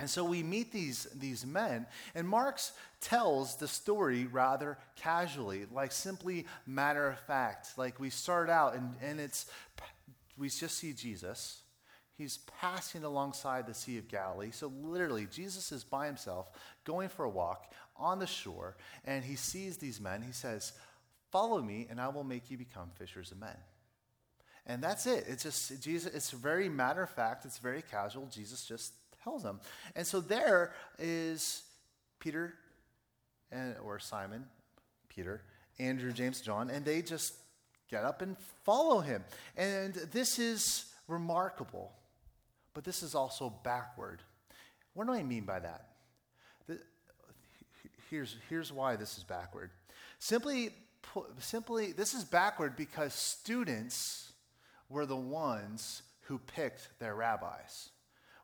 And 0.00 0.10
so 0.10 0.24
we 0.24 0.42
meet 0.42 0.72
these, 0.72 1.06
these 1.14 1.46
men, 1.46 1.86
and 2.16 2.28
Mark's 2.28 2.72
tells 3.00 3.54
the 3.54 3.68
story 3.68 4.26
rather 4.26 4.78
casually, 4.96 5.66
like 5.72 5.92
simply 5.92 6.44
matter 6.66 7.06
of 7.06 7.20
fact. 7.20 7.78
Like 7.78 8.00
we 8.00 8.10
start 8.10 8.50
out, 8.50 8.74
and, 8.74 8.96
and 9.00 9.20
it's, 9.20 9.46
we 10.36 10.48
just 10.48 10.76
see 10.76 10.92
Jesus. 10.92 11.60
He's 12.16 12.38
passing 12.60 13.04
alongside 13.04 13.66
the 13.66 13.74
Sea 13.74 13.98
of 13.98 14.08
Galilee. 14.08 14.50
So 14.50 14.72
literally, 14.82 15.26
Jesus 15.30 15.70
is 15.70 15.84
by 15.84 16.06
himself 16.06 16.50
going 16.84 17.08
for 17.08 17.24
a 17.24 17.30
walk 17.30 17.72
on 17.96 18.18
the 18.18 18.26
shore, 18.26 18.76
and 19.04 19.24
he 19.24 19.36
sees 19.36 19.76
these 19.76 20.00
men. 20.00 20.22
He 20.22 20.32
says, 20.32 20.72
Follow 21.30 21.60
me, 21.60 21.86
and 21.90 22.00
I 22.00 22.08
will 22.08 22.24
make 22.24 22.50
you 22.50 22.56
become 22.56 22.90
fishers 22.94 23.32
of 23.32 23.38
men. 23.38 23.56
And 24.66 24.82
that's 24.82 25.06
it. 25.06 25.24
It's 25.28 25.42
just 25.42 25.82
Jesus, 25.82 26.12
it's 26.14 26.30
very 26.30 26.68
matter 26.68 27.02
of 27.02 27.10
fact, 27.10 27.44
it's 27.44 27.58
very 27.58 27.82
casual. 27.82 28.26
Jesus 28.26 28.64
just 28.64 28.92
tells 29.22 29.42
them. 29.42 29.60
And 29.94 30.06
so 30.06 30.20
there 30.20 30.72
is 30.98 31.62
Peter 32.18 32.54
and 33.52 33.76
or 33.84 33.98
Simon, 33.98 34.46
Peter, 35.08 35.42
Andrew, 35.78 36.12
James, 36.12 36.40
John, 36.40 36.70
and 36.70 36.84
they 36.84 37.02
just 37.02 37.34
get 37.90 38.04
up 38.04 38.22
and 38.22 38.36
follow 38.64 39.00
him. 39.00 39.24
And 39.56 39.94
this 40.12 40.38
is 40.38 40.86
remarkable, 41.08 41.92
but 42.76 42.84
this 42.84 43.02
is 43.02 43.14
also 43.14 43.48
backward. 43.64 44.20
What 44.92 45.06
do 45.06 45.14
I 45.14 45.22
mean 45.22 45.44
by 45.44 45.60
that? 45.60 45.86
here's, 48.10 48.36
here's 48.50 48.70
why 48.70 48.96
this 48.96 49.16
is 49.16 49.24
backward. 49.24 49.70
Simply, 50.18 50.68
simply, 51.38 51.92
this 51.92 52.12
is 52.12 52.22
backward 52.22 52.76
because 52.76 53.14
students 53.14 54.30
were 54.90 55.06
the 55.06 55.16
ones 55.16 56.02
who 56.24 56.38
picked 56.38 56.90
their 56.98 57.14
rabbis. 57.14 57.88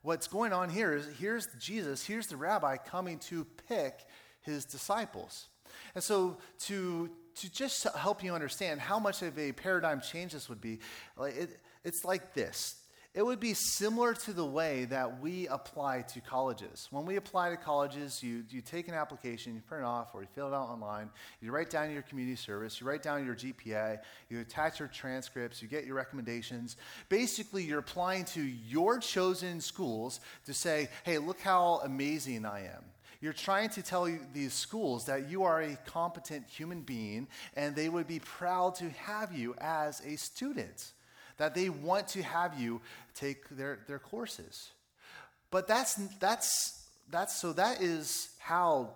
What's 0.00 0.28
going 0.28 0.54
on 0.54 0.70
here 0.70 0.94
is 0.94 1.06
here's 1.18 1.48
Jesus, 1.60 2.06
here's 2.06 2.28
the 2.28 2.38
rabbi 2.38 2.78
coming 2.78 3.18
to 3.18 3.46
pick 3.68 4.00
his 4.40 4.64
disciples. 4.64 5.48
And 5.94 6.02
so, 6.02 6.38
to, 6.60 7.10
to 7.34 7.52
just 7.52 7.86
help 7.98 8.24
you 8.24 8.34
understand 8.34 8.80
how 8.80 8.98
much 8.98 9.20
of 9.20 9.38
a 9.38 9.52
paradigm 9.52 10.00
change 10.00 10.32
this 10.32 10.48
would 10.48 10.62
be, 10.62 10.78
it, 11.20 11.60
it's 11.84 12.02
like 12.02 12.32
this 12.32 12.81
it 13.14 13.26
would 13.26 13.40
be 13.40 13.52
similar 13.52 14.14
to 14.14 14.32
the 14.32 14.44
way 14.44 14.86
that 14.86 15.20
we 15.20 15.46
apply 15.48 16.00
to 16.00 16.20
colleges. 16.22 16.88
When 16.90 17.04
we 17.04 17.16
apply 17.16 17.50
to 17.50 17.58
colleges, 17.58 18.22
you, 18.22 18.42
you 18.48 18.62
take 18.62 18.88
an 18.88 18.94
application, 18.94 19.54
you 19.54 19.60
print 19.60 19.84
it 19.84 19.86
off, 19.86 20.14
or 20.14 20.22
you 20.22 20.28
fill 20.34 20.48
it 20.48 20.54
out 20.54 20.70
online, 20.70 21.10
you 21.42 21.52
write 21.52 21.68
down 21.68 21.92
your 21.92 22.02
community 22.02 22.36
service, 22.36 22.80
you 22.80 22.86
write 22.86 23.02
down 23.02 23.26
your 23.26 23.34
GPA, 23.34 23.98
you 24.30 24.40
attach 24.40 24.78
your 24.78 24.88
transcripts, 24.88 25.60
you 25.60 25.68
get 25.68 25.84
your 25.84 25.94
recommendations. 25.94 26.76
Basically, 27.10 27.62
you're 27.62 27.80
applying 27.80 28.24
to 28.26 28.40
your 28.40 28.98
chosen 28.98 29.60
schools 29.60 30.20
to 30.46 30.54
say, 30.54 30.88
hey, 31.04 31.18
look 31.18 31.40
how 31.40 31.82
amazing 31.84 32.46
I 32.46 32.60
am. 32.60 32.82
You're 33.20 33.34
trying 33.34 33.68
to 33.70 33.82
tell 33.82 34.08
these 34.32 34.54
schools 34.54 35.04
that 35.04 35.28
you 35.28 35.42
are 35.44 35.60
a 35.60 35.76
competent 35.84 36.46
human 36.48 36.80
being 36.80 37.28
and 37.54 37.76
they 37.76 37.88
would 37.88 38.08
be 38.08 38.18
proud 38.18 38.74
to 38.76 38.88
have 38.90 39.32
you 39.32 39.54
as 39.60 40.00
a 40.04 40.16
student 40.16 40.92
that 41.38 41.54
they 41.54 41.68
want 41.68 42.08
to 42.08 42.22
have 42.22 42.58
you 42.58 42.80
take 43.14 43.48
their, 43.50 43.80
their 43.86 43.98
courses. 43.98 44.70
But 45.50 45.66
that's, 45.66 45.94
that's, 46.18 46.86
that's, 47.10 47.36
so 47.36 47.52
that 47.52 47.82
is 47.82 48.30
how 48.38 48.90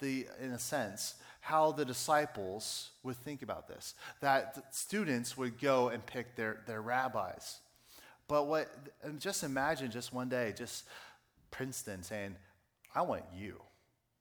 the, 0.00 0.26
in 0.40 0.52
a 0.52 0.58
sense, 0.58 1.14
how 1.40 1.72
the 1.72 1.84
disciples 1.84 2.90
would 3.02 3.16
think 3.16 3.42
about 3.42 3.68
this. 3.68 3.94
That 4.20 4.74
students 4.74 5.36
would 5.36 5.60
go 5.60 5.88
and 5.88 6.04
pick 6.04 6.36
their, 6.36 6.60
their 6.66 6.82
rabbis. 6.82 7.58
But 8.28 8.46
what, 8.46 8.72
and 9.02 9.20
just 9.20 9.42
imagine 9.42 9.90
just 9.90 10.12
one 10.12 10.28
day, 10.28 10.54
just 10.56 10.84
Princeton 11.50 12.02
saying, 12.02 12.36
I 12.94 13.02
want 13.02 13.24
you. 13.34 13.60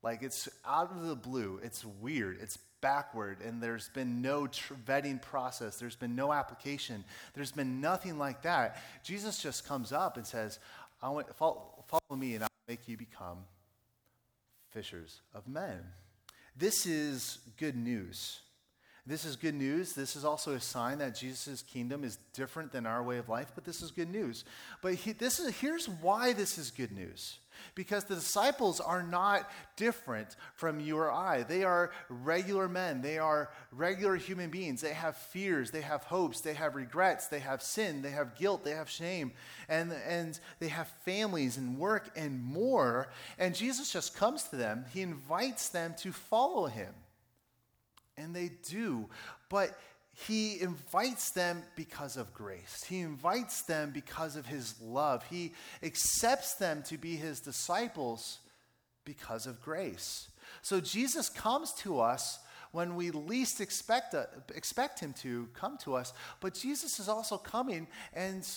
Like 0.03 0.23
it's 0.23 0.49
out 0.65 0.91
of 0.91 1.07
the 1.07 1.15
blue. 1.15 1.59
It's 1.63 1.85
weird. 1.85 2.39
It's 2.41 2.57
backward 2.81 3.39
and 3.41 3.61
there's 3.61 3.89
been 3.89 4.21
no 4.21 4.47
tr- 4.47 4.73
vetting 4.85 5.21
process. 5.21 5.77
There's 5.77 5.95
been 5.95 6.15
no 6.15 6.33
application. 6.33 7.03
There's 7.33 7.51
been 7.51 7.79
nothing 7.79 8.17
like 8.17 8.41
that. 8.41 8.81
Jesus 9.03 9.41
just 9.41 9.67
comes 9.67 9.91
up 9.91 10.17
and 10.17 10.25
says, 10.25 10.59
I 11.01 11.09
want, 11.09 11.33
follow, 11.35 11.83
follow 11.87 12.19
me 12.19 12.35
and 12.35 12.43
I'll 12.43 12.49
make 12.67 12.87
you 12.87 12.97
become 12.97 13.37
fishers 14.71 15.21
of 15.33 15.47
men. 15.47 15.79
This 16.55 16.85
is 16.85 17.39
good 17.57 17.75
news. 17.75 18.41
This 19.07 19.25
is 19.25 19.35
good 19.35 19.55
news. 19.55 19.93
This 19.93 20.15
is 20.15 20.23
also 20.23 20.53
a 20.53 20.59
sign 20.59 20.99
that 20.99 21.15
Jesus' 21.15 21.63
kingdom 21.63 22.03
is 22.03 22.19
different 22.33 22.71
than 22.71 22.85
our 22.85 23.01
way 23.01 23.17
of 23.17 23.29
life, 23.29 23.51
but 23.55 23.65
this 23.65 23.81
is 23.81 23.89
good 23.89 24.11
news. 24.11 24.45
But 24.83 24.93
he, 24.93 25.13
this 25.13 25.39
is, 25.39 25.57
here's 25.57 25.89
why 25.89 26.33
this 26.33 26.59
is 26.59 26.69
good 26.69 26.91
news. 26.91 27.39
Because 27.73 28.03
the 28.03 28.15
disciples 28.15 28.79
are 28.79 29.01
not 29.01 29.49
different 29.75 30.35
from 30.53 30.79
you 30.79 30.97
or 30.97 31.11
I. 31.11 31.41
They 31.41 31.63
are 31.63 31.91
regular 32.09 32.69
men. 32.69 33.01
They 33.01 33.17
are 33.17 33.49
regular 33.71 34.17
human 34.17 34.51
beings. 34.51 34.81
They 34.81 34.93
have 34.93 35.17
fears. 35.17 35.71
They 35.71 35.81
have 35.81 36.03
hopes. 36.03 36.41
They 36.41 36.53
have 36.53 36.75
regrets. 36.75 37.27
They 37.27 37.39
have 37.39 37.63
sin. 37.63 38.03
They 38.03 38.11
have 38.11 38.35
guilt. 38.35 38.63
They 38.63 38.71
have 38.71 38.89
shame. 38.89 39.31
And, 39.67 39.93
and 40.07 40.39
they 40.59 40.69
have 40.69 40.87
families 41.05 41.57
and 41.57 41.77
work 41.77 42.11
and 42.15 42.41
more. 42.41 43.09
And 43.39 43.55
Jesus 43.55 43.91
just 43.91 44.15
comes 44.15 44.43
to 44.43 44.55
them. 44.55 44.85
He 44.93 45.01
invites 45.01 45.69
them 45.69 45.95
to 45.99 46.11
follow 46.11 46.67
him. 46.67 46.93
And 48.17 48.35
they 48.35 48.51
do. 48.67 49.09
But 49.49 49.77
he 50.13 50.59
invites 50.61 51.31
them 51.31 51.63
because 51.75 52.17
of 52.17 52.33
grace. 52.33 52.83
He 52.87 52.99
invites 52.99 53.63
them 53.63 53.91
because 53.91 54.35
of 54.35 54.45
his 54.45 54.79
love. 54.81 55.23
He 55.29 55.53
accepts 55.81 56.55
them 56.55 56.83
to 56.83 56.97
be 56.97 57.15
his 57.15 57.39
disciples 57.39 58.39
because 59.05 59.47
of 59.47 59.61
grace. 59.61 60.29
So 60.61 60.79
Jesus 60.79 61.29
comes 61.29 61.73
to 61.73 61.99
us 61.99 62.39
when 62.71 62.95
we 62.95 63.11
least 63.11 63.61
expect, 63.61 64.13
uh, 64.13 64.25
expect 64.55 64.99
him 64.99 65.13
to 65.13 65.49
come 65.53 65.77
to 65.79 65.95
us, 65.95 66.13
but 66.39 66.53
Jesus 66.53 66.99
is 66.99 67.09
also 67.09 67.37
coming, 67.37 67.87
and 68.13 68.47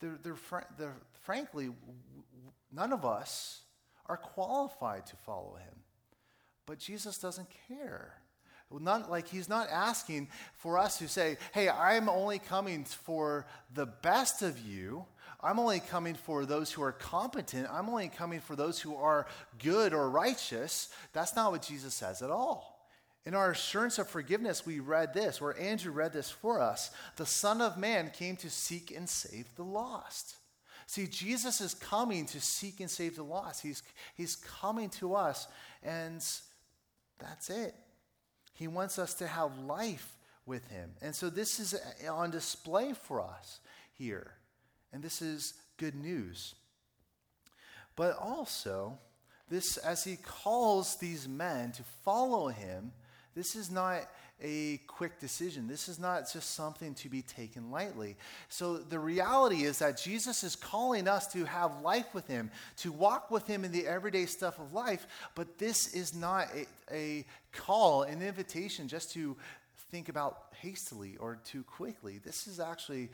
they're, 0.00 0.18
they're, 0.22 0.36
fr- 0.36 0.68
they're, 0.78 0.96
frankly, 1.22 1.70
none 2.72 2.92
of 2.92 3.04
us 3.04 3.62
are 4.06 4.16
qualified 4.16 5.06
to 5.06 5.16
follow 5.16 5.56
him. 5.56 5.74
But 6.66 6.78
Jesus 6.78 7.18
doesn't 7.18 7.48
care 7.68 8.14
Not 8.70 9.10
like 9.10 9.28
he's 9.28 9.48
not 9.48 9.68
asking 9.70 10.28
for 10.54 10.78
us 10.78 10.98
to 10.98 11.08
say, 11.08 11.38
hey, 11.52 11.68
I'm 11.68 12.08
only 12.08 12.38
coming 12.38 12.84
for 12.84 13.46
the 13.72 13.86
best 13.86 14.42
of 14.42 14.58
you. 14.58 15.06
I'm 15.40 15.58
only 15.60 15.80
coming 15.80 16.14
for 16.14 16.44
those 16.44 16.72
who 16.72 16.82
are 16.82 16.92
competent. 16.92 17.68
I'm 17.70 17.88
only 17.88 18.08
coming 18.08 18.40
for 18.40 18.56
those 18.56 18.80
who 18.80 18.96
are 18.96 19.26
good 19.62 19.94
or 19.94 20.10
righteous. 20.10 20.88
That's 21.12 21.36
not 21.36 21.52
what 21.52 21.62
Jesus 21.62 21.94
says 21.94 22.22
at 22.22 22.30
all. 22.30 22.88
In 23.24 23.34
our 23.34 23.50
assurance 23.50 23.98
of 23.98 24.08
forgiveness, 24.08 24.66
we 24.66 24.80
read 24.80 25.14
this, 25.14 25.40
where 25.40 25.58
Andrew 25.60 25.92
read 25.92 26.12
this 26.12 26.30
for 26.30 26.60
us. 26.60 26.90
The 27.16 27.26
Son 27.26 27.60
of 27.60 27.76
Man 27.76 28.10
came 28.10 28.36
to 28.36 28.50
seek 28.50 28.92
and 28.96 29.08
save 29.08 29.46
the 29.56 29.64
lost. 29.64 30.36
See, 30.86 31.06
Jesus 31.06 31.60
is 31.60 31.74
coming 31.74 32.26
to 32.26 32.40
seek 32.40 32.80
and 32.80 32.90
save 32.90 33.16
the 33.16 33.24
lost. 33.24 33.62
He's, 33.62 33.82
he's 34.16 34.36
coming 34.36 34.88
to 34.90 35.14
us, 35.14 35.48
and 35.82 36.24
that's 37.18 37.50
it. 37.50 37.74
He 38.56 38.68
wants 38.68 38.98
us 38.98 39.14
to 39.14 39.26
have 39.26 39.58
life 39.58 40.16
with 40.46 40.66
him. 40.68 40.92
And 41.02 41.14
so 41.14 41.28
this 41.28 41.60
is 41.60 41.78
on 42.08 42.30
display 42.30 42.94
for 42.94 43.20
us 43.20 43.60
here. 43.92 44.32
And 44.92 45.02
this 45.02 45.20
is 45.20 45.54
good 45.76 45.94
news. 45.94 46.54
But 47.96 48.16
also, 48.18 48.98
this 49.50 49.76
as 49.76 50.04
he 50.04 50.16
calls 50.16 50.96
these 50.96 51.28
men 51.28 51.72
to 51.72 51.82
follow 52.02 52.48
him, 52.48 52.92
this 53.34 53.54
is 53.54 53.70
not 53.70 54.08
a 54.42 54.78
quick 54.86 55.18
decision. 55.18 55.66
This 55.66 55.88
is 55.88 55.98
not 55.98 56.30
just 56.30 56.54
something 56.54 56.94
to 56.96 57.08
be 57.08 57.22
taken 57.22 57.70
lightly. 57.70 58.16
So 58.48 58.76
the 58.76 58.98
reality 58.98 59.62
is 59.62 59.78
that 59.78 59.98
Jesus 59.98 60.44
is 60.44 60.54
calling 60.54 61.08
us 61.08 61.26
to 61.28 61.44
have 61.44 61.80
life 61.80 62.12
with 62.14 62.26
him, 62.26 62.50
to 62.78 62.92
walk 62.92 63.30
with 63.30 63.46
him 63.46 63.64
in 63.64 63.72
the 63.72 63.86
everyday 63.86 64.26
stuff 64.26 64.58
of 64.58 64.74
life, 64.74 65.06
but 65.34 65.58
this 65.58 65.94
is 65.94 66.14
not 66.14 66.48
a, 66.54 66.66
a 66.94 67.24
call, 67.52 68.02
an 68.02 68.20
invitation 68.20 68.88
just 68.88 69.10
to 69.12 69.36
think 69.90 70.08
about 70.10 70.48
hastily 70.60 71.16
or 71.18 71.38
too 71.44 71.62
quickly. 71.62 72.18
This 72.18 72.46
is 72.46 72.60
actually 72.60 73.08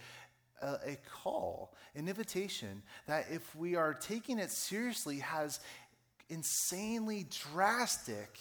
a, 0.60 0.72
a 0.86 0.98
call, 1.22 1.72
an 1.94 2.08
invitation 2.08 2.82
that 3.06 3.26
if 3.30 3.54
we 3.54 3.76
are 3.76 3.94
taking 3.94 4.40
it 4.40 4.50
seriously 4.50 5.18
has 5.20 5.60
insanely 6.28 7.26
drastic 7.52 8.38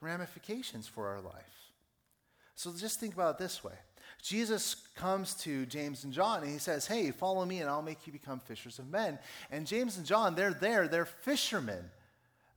ramifications 0.00 0.88
for 0.88 1.06
our 1.06 1.20
life. 1.20 1.65
So 2.56 2.72
just 2.72 2.98
think 2.98 3.14
about 3.14 3.36
it 3.36 3.38
this 3.38 3.62
way 3.62 3.74
Jesus 4.22 4.76
comes 4.96 5.34
to 5.34 5.66
James 5.66 6.02
and 6.04 6.12
John 6.12 6.42
and 6.42 6.50
he 6.50 6.58
says, 6.58 6.86
Hey, 6.86 7.12
follow 7.12 7.44
me 7.44 7.60
and 7.60 7.70
I'll 7.70 7.82
make 7.82 8.06
you 8.06 8.12
become 8.12 8.40
fishers 8.40 8.78
of 8.78 8.90
men. 8.90 9.18
And 9.50 9.66
James 9.66 9.98
and 9.98 10.06
John, 10.06 10.34
they're 10.34 10.54
there, 10.54 10.88
they're 10.88 11.04
fishermen. 11.06 11.90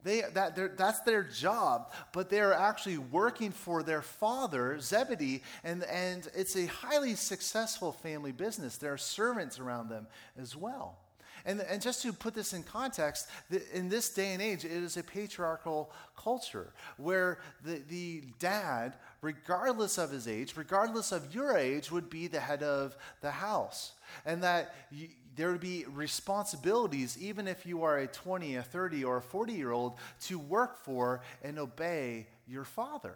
They, 0.01 0.21
that, 0.33 0.77
that's 0.77 1.01
their 1.01 1.23
job, 1.23 1.91
but 2.13 2.29
they're 2.29 2.53
actually 2.53 2.97
working 2.97 3.51
for 3.51 3.83
their 3.83 4.01
father, 4.01 4.79
Zebedee, 4.79 5.43
and, 5.61 5.83
and 5.83 6.25
it's 6.33 6.55
a 6.55 6.67
highly 6.67 7.15
successful 7.15 7.91
family 7.91 8.31
business. 8.31 8.77
There 8.77 8.93
are 8.93 8.97
servants 8.97 9.59
around 9.59 9.89
them 9.89 10.07
as 10.41 10.55
well. 10.55 10.99
And, 11.45 11.61
and 11.61 11.81
just 11.81 12.01
to 12.03 12.13
put 12.13 12.33
this 12.33 12.53
in 12.53 12.63
context, 12.63 13.27
the, 13.49 13.61
in 13.75 13.89
this 13.89 14.09
day 14.09 14.33
and 14.33 14.41
age, 14.41 14.65
it 14.65 14.71
is 14.71 14.97
a 14.97 15.03
patriarchal 15.03 15.91
culture 16.17 16.73
where 16.97 17.39
the, 17.63 17.81
the 17.89 18.23
dad, 18.39 18.95
regardless 19.21 19.97
of 19.97 20.11
his 20.11 20.27
age, 20.27 20.55
regardless 20.55 21.11
of 21.11 21.33
your 21.33 21.57
age, 21.57 21.91
would 21.91 22.09
be 22.09 22.27
the 22.27 22.39
head 22.39 22.63
of 22.63 22.95
the 23.21 23.31
house. 23.31 23.93
And 24.25 24.43
that 24.43 24.75
you, 24.91 25.09
there 25.35 25.51
would 25.51 25.61
be 25.61 25.85
responsibilities, 25.93 27.17
even 27.19 27.47
if 27.47 27.65
you 27.65 27.83
are 27.83 27.99
a 27.99 28.07
20, 28.07 28.57
a 28.57 28.63
30, 28.63 29.03
or 29.03 29.17
a 29.17 29.21
40 29.21 29.53
year 29.53 29.71
old, 29.71 29.93
to 30.23 30.37
work 30.37 30.83
for 30.83 31.21
and 31.43 31.57
obey 31.57 32.27
your 32.47 32.65
father. 32.65 33.15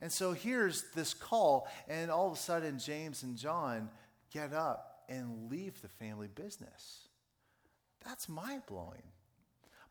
And 0.00 0.12
so 0.12 0.32
here's 0.32 0.84
this 0.94 1.14
call, 1.14 1.66
and 1.88 2.10
all 2.10 2.26
of 2.26 2.34
a 2.34 2.36
sudden, 2.36 2.78
James 2.78 3.22
and 3.22 3.36
John 3.36 3.88
get 4.30 4.52
up 4.52 5.04
and 5.08 5.50
leave 5.50 5.80
the 5.80 5.88
family 5.88 6.28
business. 6.28 7.08
That's 8.04 8.28
mind 8.28 8.62
blowing. 8.66 9.02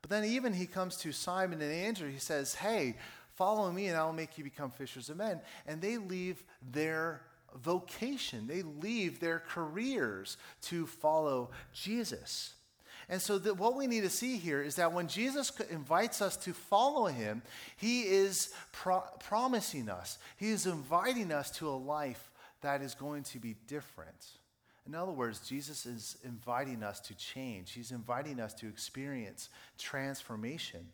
But 0.02 0.12
then, 0.12 0.26
even 0.26 0.54
he 0.54 0.68
comes 0.68 0.98
to 0.98 1.12
Simon 1.12 1.62
and 1.64 1.72
Andrew, 1.72 2.12
he 2.12 2.20
says, 2.20 2.54
Hey, 2.54 2.96
follow 3.36 3.72
me 3.72 3.88
and 3.88 3.98
I'll 3.98 4.14
make 4.14 4.38
you 4.38 4.44
become 4.44 4.72
fishers 4.72 5.10
of 5.10 5.18
men. 5.18 5.42
And 5.68 5.82
they 5.82 5.98
leave 5.98 6.44
their 6.72 7.22
vocation, 7.56 8.48
they 8.48 8.62
leave 8.62 9.20
their 9.20 9.40
careers 9.40 10.38
to 10.64 10.86
follow 10.86 11.52
Jesus. 11.74 12.54
And 13.08 13.22
so, 13.22 13.38
what 13.38 13.76
we 13.76 13.86
need 13.86 14.02
to 14.02 14.10
see 14.10 14.38
here 14.38 14.62
is 14.62 14.76
that 14.76 14.92
when 14.92 15.08
Jesus 15.08 15.52
invites 15.70 16.22
us 16.22 16.36
to 16.38 16.54
follow 16.54 17.06
him, 17.06 17.44
he 17.78 18.02
is 18.02 18.52
pro- 18.72 19.04
promising 19.20 19.90
us, 19.90 20.18
he 20.38 20.50
is 20.50 20.66
inviting 20.66 21.32
us 21.32 21.52
to 21.52 21.70
a 21.70 21.78
life 21.78 22.32
that 22.62 22.82
is 22.82 22.96
going 22.96 23.24
to 23.24 23.38
be 23.38 23.56
different. 23.68 24.26
In 24.88 24.96
other 24.96 25.12
words, 25.12 25.40
Jesus 25.40 25.86
is 25.86 26.18
inviting 26.24 26.84
us 26.84 27.00
to 27.02 27.16
change. 27.16 27.72
He's 27.72 27.92
inviting 27.92 28.40
us 28.40 28.54
to 28.56 28.68
experience 28.68 29.50
transformation. 29.78 30.88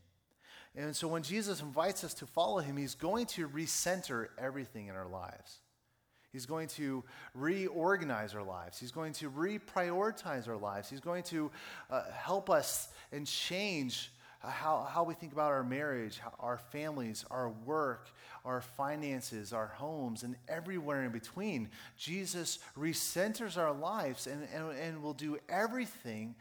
And 0.76 0.96
so 0.96 1.08
when 1.08 1.24
Jesus 1.24 1.62
invites 1.62 2.04
us 2.04 2.14
to 2.16 2.26
follow 2.26 2.60
him, 2.60 2.78
he's 2.78 2.96
going 2.96 3.26
to 3.28 3.48
recenter 3.50 4.28
everything 4.38 4.88
in 4.88 4.96
our 4.96 5.08
lives. 5.08 5.60
He's 6.32 6.46
going 6.46 6.68
to 6.70 7.04
reorganize 7.34 8.34
our 8.34 8.44
lives. 8.44 8.80
He's 8.80 8.92
going 8.92 9.12
to 9.14 9.30
reprioritize 9.30 10.48
our 10.48 10.56
lives. 10.56 10.90
He's 10.90 11.02
going 11.02 11.24
to 11.24 11.52
uh, 11.90 12.04
help 12.12 12.50
us 12.50 12.88
and 13.12 13.28
change 13.28 14.12
how, 14.40 14.88
how 14.90 15.04
we 15.04 15.14
think 15.14 15.34
about 15.34 15.52
our 15.52 15.64
marriage, 15.64 16.20
our 16.40 16.58
families, 16.58 17.26
our 17.30 17.50
work, 17.50 18.10
our 18.44 18.62
finances, 18.62 19.54
our 19.54 19.68
homes, 19.68 20.24
and 20.24 20.36
everywhere 20.48 21.04
in 21.04 21.12
between. 21.12 21.70
Jesus 21.98 22.60
recenters 22.78 23.58
our 23.58 23.74
lives 23.74 24.26
and, 24.26 24.48
and, 24.54 24.72
and 24.78 25.04
will 25.04 25.14
do 25.14 25.38
everything 25.48 26.34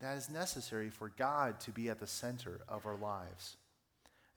that 0.00 0.16
is 0.16 0.28
necessary 0.28 0.90
for 0.90 1.10
God 1.16 1.60
to 1.60 1.70
be 1.70 1.88
at 1.88 1.98
the 1.98 2.06
center 2.06 2.60
of 2.68 2.86
our 2.86 2.96
lives. 2.96 3.56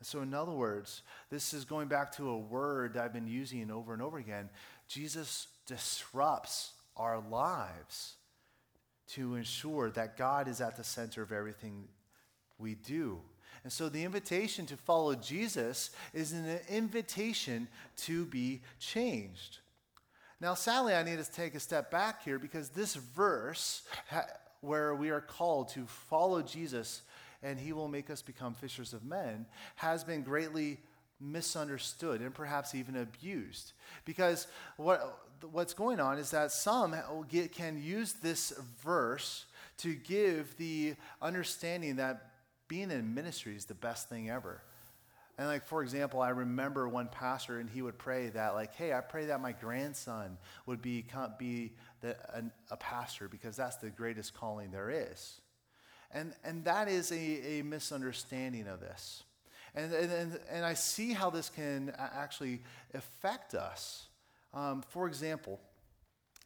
so, 0.01 0.21
in 0.21 0.33
other 0.33 0.51
words, 0.51 1.01
this 1.29 1.53
is 1.53 1.65
going 1.65 1.87
back 1.87 2.11
to 2.13 2.29
a 2.29 2.37
word 2.37 2.95
I've 2.95 3.13
been 3.13 3.27
using 3.27 3.69
over 3.69 3.93
and 3.93 4.01
over 4.01 4.17
again. 4.17 4.49
Jesus 4.87 5.47
disrupts 5.65 6.71
our 6.95 7.19
lives 7.19 8.15
to 9.09 9.35
ensure 9.35 9.89
that 9.91 10.17
God 10.17 10.47
is 10.47 10.61
at 10.61 10.77
the 10.77 10.83
center 10.83 11.21
of 11.21 11.31
everything 11.31 11.87
we 12.57 12.75
do. 12.75 13.19
And 13.63 13.73
so 13.73 13.89
the 13.89 14.03
invitation 14.03 14.65
to 14.67 14.77
follow 14.77 15.15
Jesus 15.15 15.91
is 16.13 16.31
an 16.31 16.59
invitation 16.69 17.67
to 17.97 18.25
be 18.25 18.61
changed. 18.79 19.59
Now, 20.39 20.53
sadly, 20.53 20.93
I 20.93 21.03
need 21.03 21.17
to 21.17 21.29
take 21.29 21.55
a 21.55 21.59
step 21.59 21.91
back 21.91 22.23
here 22.23 22.39
because 22.39 22.69
this 22.69 22.95
verse, 22.95 23.81
where 24.61 24.95
we 24.95 25.09
are 25.09 25.21
called 25.21 25.69
to 25.69 25.85
follow 25.85 26.41
Jesus 26.41 27.01
and 27.41 27.59
he 27.59 27.71
will 27.71 27.87
make 27.87 28.09
us 28.09 28.21
become 28.21 28.53
fishers 28.53 28.93
of 28.93 29.03
men, 29.03 29.45
has 29.75 30.03
been 30.03 30.23
greatly 30.23 30.77
misunderstood 31.21 32.21
and 32.21 32.33
perhaps 32.33 32.75
even 32.75 32.97
abused. 32.97 33.73
Because 34.05 34.47
what, 34.77 35.19
what's 35.51 35.73
going 35.73 35.99
on 35.99 36.17
is 36.17 36.31
that 36.31 36.51
some 36.51 36.95
get, 37.29 37.51
can 37.51 37.81
use 37.81 38.13
this 38.13 38.51
verse 38.83 39.45
to 39.77 39.95
give 39.95 40.55
the 40.57 40.95
understanding 41.21 41.97
that 41.97 42.31
being 42.67 42.91
in 42.91 43.13
ministry 43.13 43.55
is 43.55 43.65
the 43.65 43.73
best 43.73 44.09
thing 44.09 44.29
ever. 44.29 44.61
And 45.39 45.47
like 45.47 45.65
for 45.65 45.81
example, 45.81 46.21
I 46.21 46.29
remember 46.31 46.89
one 46.89 47.07
pastor 47.07 47.59
and 47.59 47.69
he 47.69 47.81
would 47.81 47.97
pray 47.97 48.27
that 48.27 48.55
like, 48.55 48.75
hey, 48.75 48.91
I 48.91 48.99
pray 48.99 49.27
that 49.27 49.39
my 49.39 49.53
grandson 49.53 50.37
would 50.65 50.81
be 50.81 51.05
be 51.39 51.71
the, 52.01 52.17
a, 52.33 52.43
a 52.71 52.75
pastor 52.75 53.29
because 53.29 53.55
that's 53.55 53.77
the 53.77 53.89
greatest 53.89 54.33
calling 54.33 54.69
there 54.69 54.89
is. 54.89 55.39
And 56.11 56.33
and 56.43 56.65
that 56.65 56.89
is 56.89 57.13
a, 57.13 57.59
a 57.59 57.61
misunderstanding 57.61 58.67
of 58.67 58.81
this. 58.81 59.23
And, 59.75 59.93
and, 59.93 60.39
and 60.51 60.65
I 60.65 60.73
see 60.73 61.13
how 61.13 61.29
this 61.29 61.47
can 61.47 61.93
actually 61.97 62.61
affect 62.93 63.53
us. 63.53 64.07
Um, 64.53 64.81
for 64.89 65.07
example, 65.07 65.61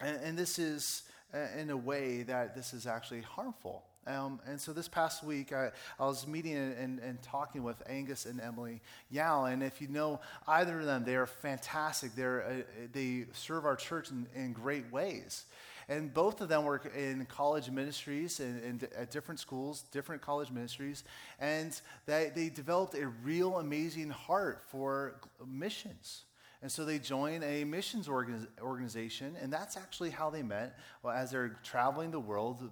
and, 0.01 0.17
and, 0.21 0.37
this 0.37 0.59
is 0.59 1.03
uh, 1.33 1.47
in 1.57 1.69
a 1.69 1.77
way 1.77 2.23
that 2.23 2.53
this 2.53 2.73
is 2.73 2.85
actually 2.85 3.21
harmful. 3.21 3.85
Um, 4.05 4.39
and 4.45 4.59
so 4.59 4.73
this 4.73 4.87
past 4.87 5.23
week, 5.23 5.53
I, 5.53 5.71
I 5.99 6.05
was 6.05 6.27
meeting 6.27 6.55
and, 6.55 6.99
and, 6.99 7.21
talking 7.21 7.63
with 7.63 7.81
Angus 7.87 8.25
and 8.25 8.41
Emily 8.41 8.81
Yao. 9.09 9.45
And 9.45 9.63
if 9.63 9.81
you 9.81 9.87
know 9.87 10.19
either 10.47 10.81
of 10.81 10.85
them, 10.85 11.05
they 11.05 11.15
are 11.15 11.25
fantastic. 11.25 12.13
They're, 12.15 12.43
uh, 12.43 12.85
they 12.91 13.25
serve 13.31 13.65
our 13.65 13.77
church 13.77 14.11
in, 14.11 14.27
in 14.35 14.51
great 14.51 14.91
ways. 14.91 15.45
And 15.89 16.13
both 16.13 16.41
of 16.41 16.49
them 16.49 16.63
work 16.63 16.91
in 16.95 17.25
college 17.25 17.69
ministries 17.69 18.39
and, 18.39 18.63
and 18.63 18.83
at 18.95 19.11
different 19.11 19.39
schools, 19.39 19.83
different 19.91 20.21
college 20.21 20.51
ministries. 20.51 21.03
And 21.39 21.79
they, 22.05 22.31
they 22.35 22.49
developed 22.49 22.95
a 22.95 23.07
real 23.07 23.59
amazing 23.59 24.09
heart 24.09 24.63
for 24.67 25.15
missions. 25.45 26.23
And 26.61 26.71
so 26.71 26.85
they 26.85 26.97
join 26.97 27.43
a 27.43 27.65
missions 27.65 28.07
organiz- 28.07 28.47
organization, 28.61 29.35
and 29.41 29.51
that's 29.51 29.75
actually 29.75 30.11
how 30.11 30.29
they 30.29 30.41
met. 30.41 30.79
Well, 31.03 31.13
as 31.13 31.31
they're 31.31 31.59
traveling 31.61 32.11
the 32.11 32.21
world, 32.21 32.69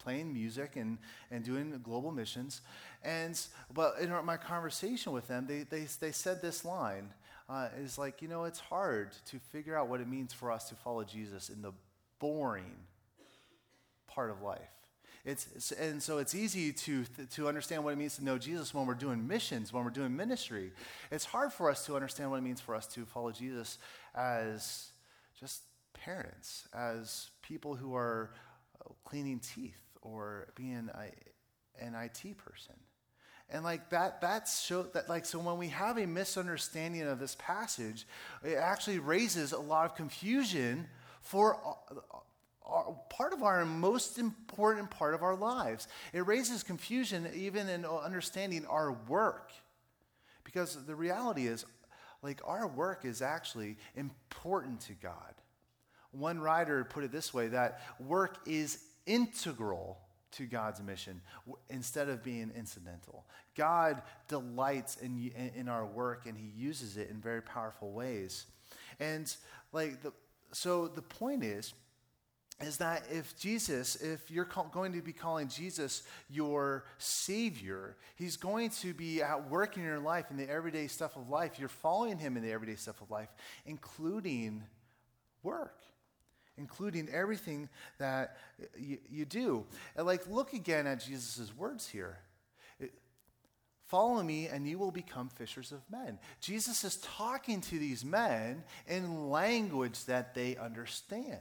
playing 0.00 0.32
music 0.32 0.76
and, 0.76 0.98
and 1.30 1.44
doing 1.44 1.78
global 1.82 2.10
missions. 2.10 2.62
And, 3.02 3.38
but 3.72 3.98
in 4.00 4.10
my 4.24 4.36
conversation 4.36 5.12
with 5.12 5.28
them, 5.28 5.46
they, 5.46 5.60
they, 5.62 5.86
they 6.00 6.12
said 6.12 6.42
this 6.42 6.64
line 6.64 7.10
uh, 7.48 7.68
is 7.78 7.98
like, 7.98 8.22
you 8.22 8.28
know, 8.28 8.44
it's 8.44 8.60
hard 8.60 9.10
to 9.26 9.38
figure 9.38 9.76
out 9.76 9.88
what 9.88 10.00
it 10.00 10.08
means 10.08 10.32
for 10.32 10.50
us 10.50 10.68
to 10.68 10.74
follow 10.74 11.04
Jesus 11.04 11.48
in 11.48 11.62
the 11.62 11.72
boring 12.18 12.76
part 14.06 14.30
of 14.30 14.42
life. 14.42 14.60
It's, 15.24 15.72
and 15.72 16.02
so 16.02 16.18
it's 16.18 16.34
easy 16.34 16.72
to, 16.72 17.04
to 17.32 17.46
understand 17.46 17.84
what 17.84 17.92
it 17.92 17.96
means 17.96 18.16
to 18.16 18.24
know 18.24 18.38
Jesus 18.38 18.72
when 18.72 18.86
we're 18.86 18.94
doing 18.94 19.26
missions, 19.26 19.72
when 19.72 19.84
we're 19.84 19.90
doing 19.90 20.16
ministry. 20.16 20.72
It's 21.10 21.26
hard 21.26 21.52
for 21.52 21.70
us 21.70 21.84
to 21.86 21.94
understand 21.94 22.30
what 22.30 22.38
it 22.38 22.42
means 22.42 22.60
for 22.60 22.74
us 22.74 22.86
to 22.88 23.04
follow 23.04 23.30
Jesus 23.30 23.78
as 24.14 24.88
just 25.38 25.62
parents, 25.92 26.66
as 26.74 27.28
people 27.42 27.74
who 27.74 27.94
are 27.94 28.30
uh, 28.80 28.92
cleaning 29.04 29.40
teeth 29.40 29.89
or 30.02 30.48
being 30.54 30.90
a, 30.94 31.84
an 31.84 31.94
IT 31.94 32.36
person. 32.38 32.74
And 33.52 33.64
like 33.64 33.90
that, 33.90 34.20
that's 34.20 34.64
show 34.64 34.82
that 34.82 35.08
like 35.08 35.26
so 35.26 35.40
when 35.40 35.58
we 35.58 35.68
have 35.68 35.98
a 35.98 36.06
misunderstanding 36.06 37.02
of 37.02 37.18
this 37.18 37.36
passage, 37.38 38.06
it 38.44 38.54
actually 38.54 39.00
raises 39.00 39.52
a 39.52 39.58
lot 39.58 39.86
of 39.86 39.96
confusion 39.96 40.86
for 41.20 41.58
our, 42.64 42.96
part 43.08 43.32
of 43.32 43.42
our 43.42 43.64
most 43.64 44.18
important 44.18 44.90
part 44.90 45.14
of 45.14 45.22
our 45.22 45.34
lives. 45.34 45.88
It 46.12 46.26
raises 46.26 46.62
confusion 46.62 47.28
even 47.34 47.68
in 47.68 47.84
understanding 47.84 48.66
our 48.66 48.92
work. 49.08 49.50
Because 50.44 50.84
the 50.86 50.94
reality 50.94 51.46
is, 51.46 51.64
like, 52.22 52.40
our 52.44 52.66
work 52.66 53.04
is 53.04 53.22
actually 53.22 53.76
important 53.94 54.80
to 54.82 54.94
God. 54.94 55.34
One 56.12 56.40
writer 56.40 56.84
put 56.84 57.04
it 57.04 57.12
this 57.12 57.32
way 57.32 57.48
that 57.48 57.80
work 58.00 58.38
is 58.46 58.82
integral 59.10 59.98
to 60.32 60.46
God's 60.46 60.80
mission 60.80 61.20
instead 61.68 62.08
of 62.08 62.22
being 62.22 62.52
incidental. 62.56 63.24
God 63.56 64.02
delights 64.28 64.96
in, 64.96 65.32
in 65.56 65.68
our 65.68 65.84
work 65.84 66.26
and 66.26 66.36
he 66.38 66.52
uses 66.56 66.96
it 66.96 67.10
in 67.10 67.20
very 67.20 67.42
powerful 67.42 67.90
ways. 67.90 68.46
And 69.00 69.34
like 69.72 70.02
the, 70.02 70.12
so 70.52 70.86
the 70.86 71.02
point 71.02 71.42
is, 71.42 71.74
is 72.60 72.76
that 72.76 73.04
if 73.10 73.38
Jesus, 73.38 73.96
if 73.96 74.30
you're 74.30 74.44
call, 74.44 74.70
going 74.72 74.92
to 74.92 75.00
be 75.00 75.12
calling 75.12 75.48
Jesus 75.48 76.02
your 76.28 76.84
Savior, 76.98 77.96
He's 78.16 78.36
going 78.36 78.70
to 78.70 78.92
be 78.92 79.22
at 79.22 79.48
work 79.48 79.78
in 79.78 79.82
your 79.82 79.98
life 79.98 80.26
in 80.30 80.36
the 80.36 80.48
everyday 80.48 80.86
stuff 80.86 81.16
of 81.16 81.30
life. 81.30 81.58
You're 81.58 81.68
following 81.68 82.18
Him 82.18 82.36
in 82.36 82.42
the 82.42 82.52
everyday 82.52 82.74
stuff 82.74 83.00
of 83.00 83.10
life, 83.10 83.30
including 83.64 84.62
work, 85.42 85.78
including 86.56 87.08
everything 87.08 87.68
that 87.98 88.36
you, 88.78 88.98
you 89.10 89.24
do. 89.24 89.64
And 89.96 90.06
like, 90.06 90.28
look 90.28 90.52
again 90.52 90.86
at 90.86 91.04
Jesus' 91.04 91.52
words 91.56 91.88
here. 91.88 92.18
Follow 93.86 94.22
me, 94.22 94.46
and 94.46 94.68
you 94.68 94.78
will 94.78 94.92
become 94.92 95.28
fishers 95.28 95.72
of 95.72 95.80
men. 95.90 96.20
Jesus 96.40 96.84
is 96.84 96.96
talking 96.98 97.60
to 97.62 97.78
these 97.78 98.04
men 98.04 98.62
in 98.86 99.30
language 99.30 100.04
that 100.04 100.32
they 100.32 100.56
understand. 100.56 101.40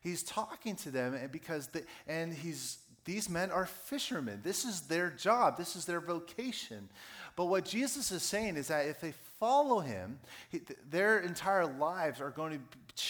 He's 0.00 0.24
talking 0.24 0.74
to 0.76 0.90
them 0.90 1.14
and 1.14 1.30
because 1.30 1.68
the, 1.68 1.84
and 2.08 2.32
he's 2.32 2.78
these 3.04 3.30
men 3.30 3.50
are 3.50 3.64
fishermen. 3.64 4.40
This 4.42 4.66
is 4.66 4.82
their 4.82 5.08
job. 5.08 5.56
This 5.56 5.76
is 5.76 5.86
their 5.86 6.00
vocation. 6.00 6.90
But 7.36 7.46
what 7.46 7.64
Jesus 7.64 8.12
is 8.12 8.22
saying 8.22 8.56
is 8.56 8.68
that 8.68 8.86
if 8.86 9.00
they 9.00 9.14
follow 9.40 9.80
him, 9.80 10.18
he, 10.50 10.60
their 10.90 11.20
entire 11.20 11.64
lives 11.64 12.20
are 12.20 12.28
going 12.28 12.52
to 12.52 12.58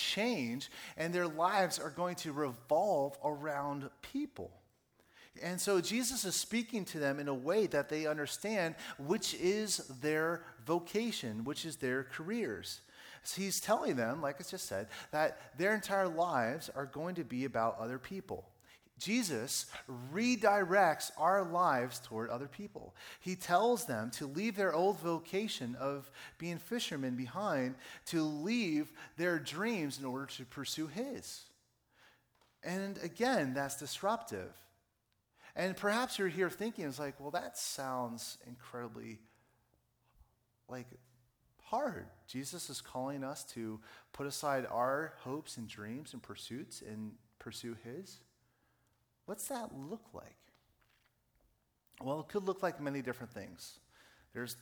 change 0.09 0.71
and 0.97 1.13
their 1.13 1.29
lives 1.29 1.79
are 1.79 1.91
going 1.91 2.17
to 2.17 2.33
revolve 2.33 3.17
around 3.25 3.91
people. 4.03 4.51
And 5.43 5.61
so 5.61 5.81
Jesus 5.81 6.25
is 6.25 6.35
speaking 6.35 6.85
to 6.87 6.99
them 6.99 7.21
in 7.21 7.29
a 7.29 7.35
way 7.35 7.67
that 7.67 7.89
they 7.89 8.07
understand, 8.07 8.75
which 8.99 9.35
is 9.35 9.79
their 10.01 10.43
vocation, 10.67 11.45
which 11.45 11.65
is 11.65 11.77
their 11.77 12.05
careers. 12.05 12.81
So 13.23 13.43
he's 13.43 13.61
telling 13.61 13.97
them, 13.97 14.23
like 14.23 14.37
I 14.41 14.45
just 14.45 14.67
said, 14.67 14.89
that 15.11 15.39
their 15.59 15.75
entire 15.75 16.09
lives 16.09 16.71
are 16.75 16.87
going 16.87 17.15
to 17.17 17.25
be 17.25 17.45
about 17.45 17.79
other 17.79 17.99
people. 17.99 18.49
Jesus 18.99 19.67
redirects 20.13 21.11
our 21.17 21.45
lives 21.45 22.01
toward 22.01 22.31
other 22.31 22.49
people. 22.49 22.95
He 23.21 23.37
tells 23.37 23.87
them 23.87 24.11
to 24.13 24.27
leave 24.27 24.57
their 24.57 24.75
old 24.75 24.99
vocation 25.01 25.77
of 25.79 26.11
being 26.39 26.59
fishermen 26.59 27.17
behind, 27.17 27.77
to 28.07 28.23
leave 28.23 28.93
their 29.17 29.39
dreams 29.39 29.99
in 29.99 30.05
order 30.05 30.27
to 30.27 30.45
pursue 30.45 30.87
His. 30.89 31.45
And 32.63 32.99
again, 33.03 33.55
that's 33.55 33.79
disruptive. 33.79 34.53
And 35.55 35.77
perhaps 35.77 36.19
you're 36.19 36.29
here 36.29 36.51
thinking, 36.51 36.85
it's 36.87 36.99
like, 36.99 37.19
well, 37.19 37.31
that 37.33 37.59
sounds 37.59 38.39
incredibly 38.47 39.19
like 40.69 40.87
hard. 41.65 42.07
Jesus 42.27 42.71
is 42.71 42.81
calling 42.81 43.25
us 43.25 43.45
to 43.45 43.81
put 44.13 44.27
aside 44.27 44.67
our 44.71 45.15
hopes 45.21 45.57
and 45.57 45.69
dreams 45.69 46.13
and 46.13 46.23
pursuits 46.23 46.83
and 46.83 47.13
pursue 47.39 47.77
His. 47.85 48.19
What's 49.29 49.49
that 49.49 49.69
look 49.77 50.07
like? 50.15 50.39
Well, 52.03 52.21
it 52.21 52.29
could 52.29 52.45
look 52.45 52.63
like 52.63 52.81
many 52.81 53.03
different 53.03 53.31
things. 53.31 53.79
There's 54.33 54.57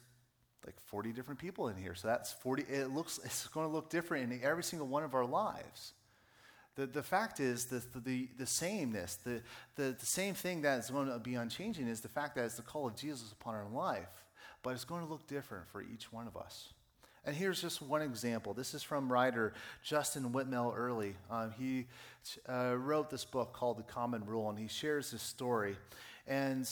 like 0.66 0.74
40 0.87 1.12
different 1.12 1.38
people 1.38 1.68
in 1.68 1.76
here. 1.76 1.94
So 1.94 2.09
that's 2.09 2.33
40. 2.33 2.64
It 2.64 2.92
looks, 2.92 3.20
it's 3.24 3.46
going 3.46 3.64
to 3.64 3.72
look 3.72 3.90
different 3.90 4.33
in 4.33 4.40
every 4.42 4.64
single 4.64 4.88
one 4.88 5.05
of 5.05 5.14
our 5.14 5.24
lives. 5.24 5.92
The, 6.74 6.87
the 6.87 7.05
fact 7.05 7.38
is 7.38 7.66
the, 7.66 7.81
the, 7.94 8.29
the 8.37 8.44
sameness, 8.44 9.14
the, 9.24 9.40
the, 9.76 9.94
the 9.96 10.05
same 10.05 10.35
thing 10.35 10.62
that 10.62 10.81
is 10.81 10.90
going 10.90 11.12
to 11.12 11.18
be 11.20 11.37
unchanging 11.37 11.87
is 11.87 12.00
the 12.00 12.09
fact 12.09 12.35
that 12.35 12.46
it's 12.46 12.57
the 12.57 12.62
call 12.62 12.88
of 12.88 12.96
Jesus 12.96 13.31
upon 13.31 13.55
our 13.55 13.68
life. 13.68 14.24
But 14.64 14.70
it's 14.70 14.85
going 14.85 15.05
to 15.05 15.09
look 15.09 15.29
different 15.29 15.68
for 15.68 15.81
each 15.81 16.12
one 16.12 16.26
of 16.26 16.37
us. 16.37 16.72
And 17.26 17.34
here's 17.34 17.60
just 17.60 17.82
one 17.82 18.02
example. 18.02 18.54
This 18.54 18.72
is 18.72 18.84
from 18.84 19.12
writer 19.12 19.52
Justin 19.82 20.30
Whitmel 20.30 20.72
Earley. 20.76 21.16
Um, 21.28 21.52
he 21.58 21.86
uh, 22.48 22.76
wrote 22.78 23.10
this 23.10 23.24
book 23.24 23.52
called 23.52 23.78
The 23.78 23.82
Common 23.82 24.24
Rule, 24.24 24.48
and 24.48 24.56
he 24.56 24.68
shares 24.68 25.10
this 25.10 25.22
story. 25.22 25.76
And 26.28 26.70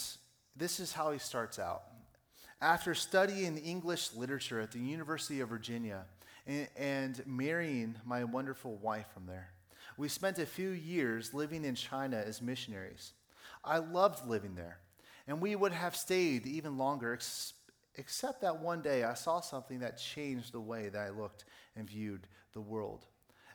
this 0.55 0.79
is 0.79 0.93
how 0.93 1.11
he 1.11 1.19
starts 1.19 1.59
out. 1.59 1.83
After 2.61 2.95
studying 2.95 3.59
English 3.59 4.15
literature 4.15 4.61
at 4.61 4.71
the 4.71 4.79
University 4.79 5.41
of 5.41 5.49
Virginia 5.49 6.05
and, 6.47 6.69
and 6.77 7.23
marrying 7.27 7.97
my 8.07 8.23
wonderful 8.23 8.77
wife 8.77 9.07
from 9.13 9.27
there, 9.27 9.51
we 9.97 10.09
spent 10.09 10.39
a 10.39 10.47
few 10.47 10.71
years 10.71 11.35
living 11.35 11.65
in 11.65 11.75
China 11.75 12.17
as 12.17 12.41
missionaries. 12.41 13.13
I 13.65 13.79
loved 13.79 14.29
living 14.29 14.55
there, 14.55 14.79
and 15.27 15.41
we 15.41 15.57
would 15.57 15.73
have 15.73 15.97
stayed 15.97 16.47
even 16.47 16.79
longer, 16.79 17.19
except 17.97 18.41
that 18.41 18.61
one 18.61 18.83
day 18.83 19.05
I 19.05 19.15
saw 19.15 19.41
something 19.41 19.81
that 19.81 19.99
changed 19.99 20.53
the 20.53 20.61
way 20.61 20.89
that 20.89 21.01
I 21.01 21.11
looked 21.11 21.45
and 21.77 21.89
viewed 21.89 22.27
the 22.53 22.61
world. 22.61 23.07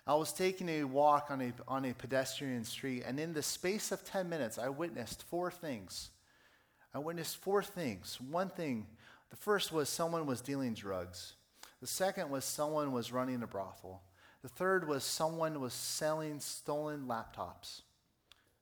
I 0.07 0.15
was 0.15 0.33
taking 0.33 0.69
a 0.69 0.83
walk 0.85 1.27
on 1.29 1.41
a, 1.41 1.53
on 1.67 1.85
a 1.85 1.93
pedestrian 1.93 2.63
street, 2.63 3.03
and 3.05 3.19
in 3.19 3.33
the 3.33 3.43
space 3.43 3.91
of 3.91 4.03
10 4.03 4.27
minutes, 4.27 4.57
I 4.57 4.69
witnessed 4.69 5.23
four 5.23 5.51
things. 5.51 6.09
I 6.93 6.99
witnessed 6.99 7.37
four 7.37 7.61
things. 7.61 8.19
One 8.19 8.49
thing, 8.49 8.87
the 9.29 9.35
first 9.35 9.71
was 9.71 9.89
someone 9.89 10.25
was 10.25 10.41
dealing 10.41 10.73
drugs. 10.73 11.33
The 11.81 11.87
second 11.87 12.29
was 12.29 12.43
someone 12.43 12.91
was 12.91 13.11
running 13.11 13.43
a 13.43 13.47
brothel. 13.47 14.01
The 14.41 14.49
third 14.49 14.87
was 14.87 15.03
someone 15.03 15.59
was 15.61 15.73
selling 15.73 16.39
stolen 16.39 17.05
laptops. 17.07 17.81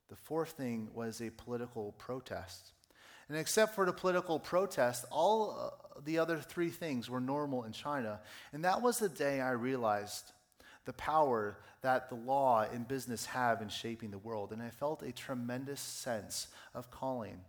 The 0.10 0.16
fourth 0.16 0.52
thing 0.52 0.90
was 0.94 1.22
a 1.22 1.30
political 1.30 1.94
protest. 1.94 2.72
And 3.30 3.38
except 3.38 3.76
for 3.76 3.86
the 3.86 3.94
political 3.94 4.40
protest, 4.40 5.06
all 5.12 5.58
uh, 5.60 6.02
the 6.06 6.20
other 6.20 6.38
three 6.38 6.70
things 6.70 7.10
were 7.10 7.20
normal 7.20 7.63
in 7.63 7.74
China. 7.74 8.20
And 8.54 8.63
that 8.63 8.82
was 8.82 9.00
the 9.00 9.10
day 9.10 9.42
I 9.42 9.52
realized 9.52 10.32
the 10.86 10.94
power 10.94 11.58
that 11.82 12.10
the 12.10 12.16
law 12.16 12.66
and 12.72 12.88
business 12.88 13.26
have 13.26 13.62
in 13.62 13.70
shaping 13.70 14.12
the 14.12 14.18
world. 14.18 14.52
And 14.52 14.62
I 14.62 14.70
felt 14.70 15.04
a 15.04 15.12
tremendous 15.12 15.82
sense 15.82 16.48
of 16.74 16.90
calling. 16.90 17.42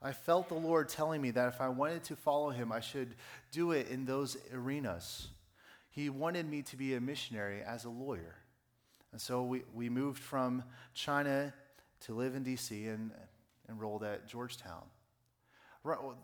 I 0.00 0.12
felt 0.12 0.48
the 0.48 0.54
Lord 0.54 0.88
telling 0.88 1.20
me 1.20 1.30
that 1.32 1.48
if 1.48 1.60
I 1.60 1.68
wanted 1.68 2.04
to 2.04 2.16
follow 2.16 2.50
him, 2.50 2.72
I 2.72 2.80
should 2.80 3.14
do 3.52 3.72
it 3.72 3.88
in 3.88 4.04
those 4.04 4.36
arenas. 4.54 5.28
He 5.90 6.08
wanted 6.08 6.48
me 6.48 6.62
to 6.62 6.76
be 6.76 6.94
a 6.94 7.00
missionary 7.00 7.62
as 7.62 7.84
a 7.84 7.90
lawyer. 7.90 8.36
And 9.12 9.20
so 9.20 9.42
we, 9.42 9.62
we 9.74 9.88
moved 9.88 10.22
from 10.22 10.62
China 10.94 11.52
to 12.02 12.14
live 12.14 12.34
in 12.34 12.44
D.C. 12.44 12.86
and 12.86 13.10
enrolled 13.68 14.04
at 14.04 14.28
Georgetown. 14.28 14.84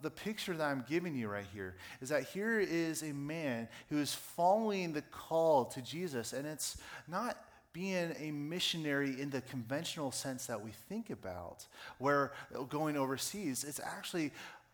The 0.02 0.10
picture 0.10 0.54
that 0.54 0.64
I'm 0.64 0.84
giving 0.88 1.14
you 1.14 1.28
right 1.28 1.46
here 1.54 1.76
is 2.00 2.08
that 2.10 2.24
here 2.24 2.60
is 2.60 3.02
a 3.02 3.12
man 3.12 3.68
who 3.88 3.98
is 3.98 4.12
following 4.12 4.92
the 4.92 5.02
call 5.02 5.64
to 5.66 5.80
Jesus, 5.80 6.32
and 6.32 6.46
it's 6.46 6.76
not 7.08 7.38
being 7.72 8.14
a 8.18 8.30
missionary 8.30 9.20
in 9.20 9.30
the 9.30 9.40
conventional 9.40 10.12
sense 10.12 10.46
that 10.46 10.62
we 10.62 10.70
think 10.88 11.10
about, 11.10 11.66
where 11.98 12.32
going 12.68 12.96
overseas, 12.96 13.64
it's 13.64 13.80
actually 13.80 14.32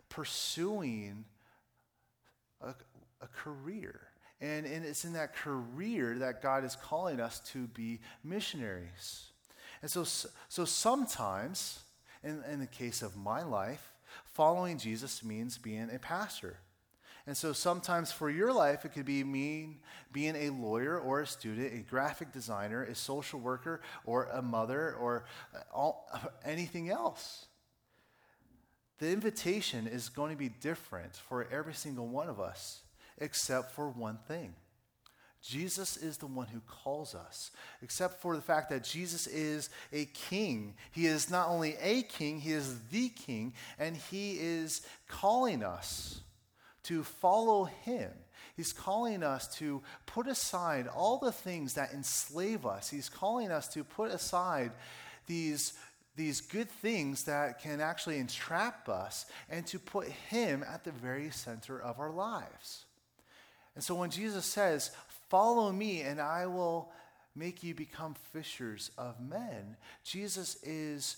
pursuing 0.08 1.24
a, 2.60 2.74
a 3.20 3.26
career. 3.28 4.00
And, 4.40 4.66
and 4.66 4.84
it's 4.84 5.04
in 5.04 5.12
that 5.12 5.36
career 5.36 6.18
that 6.18 6.42
God 6.42 6.64
is 6.64 6.74
calling 6.74 7.20
us 7.20 7.40
to 7.52 7.66
be 7.68 8.00
missionaries. 8.24 9.26
And 9.82 9.90
so, 9.90 10.04
so 10.48 10.64
sometimes 10.64 11.84
In, 12.22 12.44
in 12.52 12.60
the 12.60 12.66
case 12.66 13.00
of 13.00 13.16
my 13.16 13.42
life, 13.42 13.89
following 14.32 14.78
Jesus 14.78 15.24
means 15.24 15.58
being 15.58 15.90
a 15.92 15.98
pastor. 15.98 16.58
And 17.26 17.36
so 17.36 17.52
sometimes 17.52 18.10
for 18.10 18.30
your 18.30 18.52
life, 18.52 18.84
it 18.84 18.92
could 18.92 19.04
be 19.04 19.22
mean 19.22 19.78
being 20.12 20.34
a 20.36 20.50
lawyer 20.50 20.98
or 20.98 21.20
a 21.20 21.26
student, 21.26 21.72
a 21.74 21.78
graphic 21.78 22.32
designer, 22.32 22.82
a 22.82 22.94
social 22.94 23.38
worker, 23.38 23.82
or 24.04 24.24
a 24.32 24.42
mother, 24.42 24.94
or 24.94 25.26
uh, 25.54 25.60
all, 25.72 26.10
anything 26.44 26.90
else. 26.90 27.46
The 28.98 29.10
invitation 29.10 29.86
is 29.86 30.08
going 30.08 30.30
to 30.30 30.36
be 30.36 30.48
different 30.48 31.14
for 31.14 31.46
every 31.50 31.74
single 31.74 32.06
one 32.06 32.28
of 32.28 32.40
us, 32.40 32.80
except 33.18 33.72
for 33.72 33.88
one 33.88 34.18
thing. 34.26 34.54
Jesus 35.42 35.96
is 35.96 36.18
the 36.18 36.26
one 36.26 36.46
who 36.48 36.60
calls 36.60 37.14
us, 37.14 37.50
except 37.82 38.20
for 38.20 38.36
the 38.36 38.42
fact 38.42 38.68
that 38.70 38.84
Jesus 38.84 39.26
is 39.26 39.70
a 39.92 40.04
king. 40.06 40.74
He 40.92 41.06
is 41.06 41.30
not 41.30 41.48
only 41.48 41.76
a 41.80 42.02
king, 42.02 42.40
he 42.40 42.52
is 42.52 42.78
the 42.90 43.08
king, 43.08 43.54
and 43.78 43.96
he 43.96 44.38
is 44.38 44.82
calling 45.08 45.62
us 45.62 46.20
to 46.84 47.02
follow 47.02 47.64
him. 47.64 48.10
He's 48.54 48.72
calling 48.74 49.22
us 49.22 49.48
to 49.56 49.82
put 50.04 50.26
aside 50.26 50.86
all 50.86 51.18
the 51.18 51.32
things 51.32 51.74
that 51.74 51.94
enslave 51.94 52.66
us. 52.66 52.90
He's 52.90 53.08
calling 53.08 53.50
us 53.50 53.68
to 53.68 53.82
put 53.82 54.10
aside 54.10 54.72
these, 55.26 55.72
these 56.16 56.42
good 56.42 56.68
things 56.68 57.24
that 57.24 57.62
can 57.62 57.80
actually 57.80 58.18
entrap 58.18 58.90
us 58.90 59.24
and 59.48 59.66
to 59.68 59.78
put 59.78 60.08
him 60.08 60.62
at 60.70 60.84
the 60.84 60.92
very 60.92 61.30
center 61.30 61.80
of 61.80 61.98
our 61.98 62.10
lives. 62.10 62.84
And 63.74 63.84
so 63.84 63.94
when 63.94 64.10
Jesus 64.10 64.44
says, 64.44 64.90
Follow 65.30 65.72
me 65.72 66.02
and 66.02 66.20
I 66.20 66.46
will 66.46 66.90
make 67.36 67.62
you 67.62 67.74
become 67.74 68.14
fishers 68.32 68.90
of 68.98 69.20
men, 69.20 69.76
Jesus 70.04 70.62
is 70.62 71.16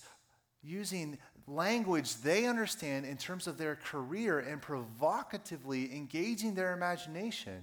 using 0.63 1.17
language 1.47 2.15
they 2.17 2.45
understand 2.45 3.05
in 3.05 3.17
terms 3.17 3.47
of 3.47 3.57
their 3.57 3.75
career 3.75 4.39
and 4.39 4.61
provocatively 4.61 5.93
engaging 5.93 6.53
their 6.53 6.73
imagination. 6.73 7.61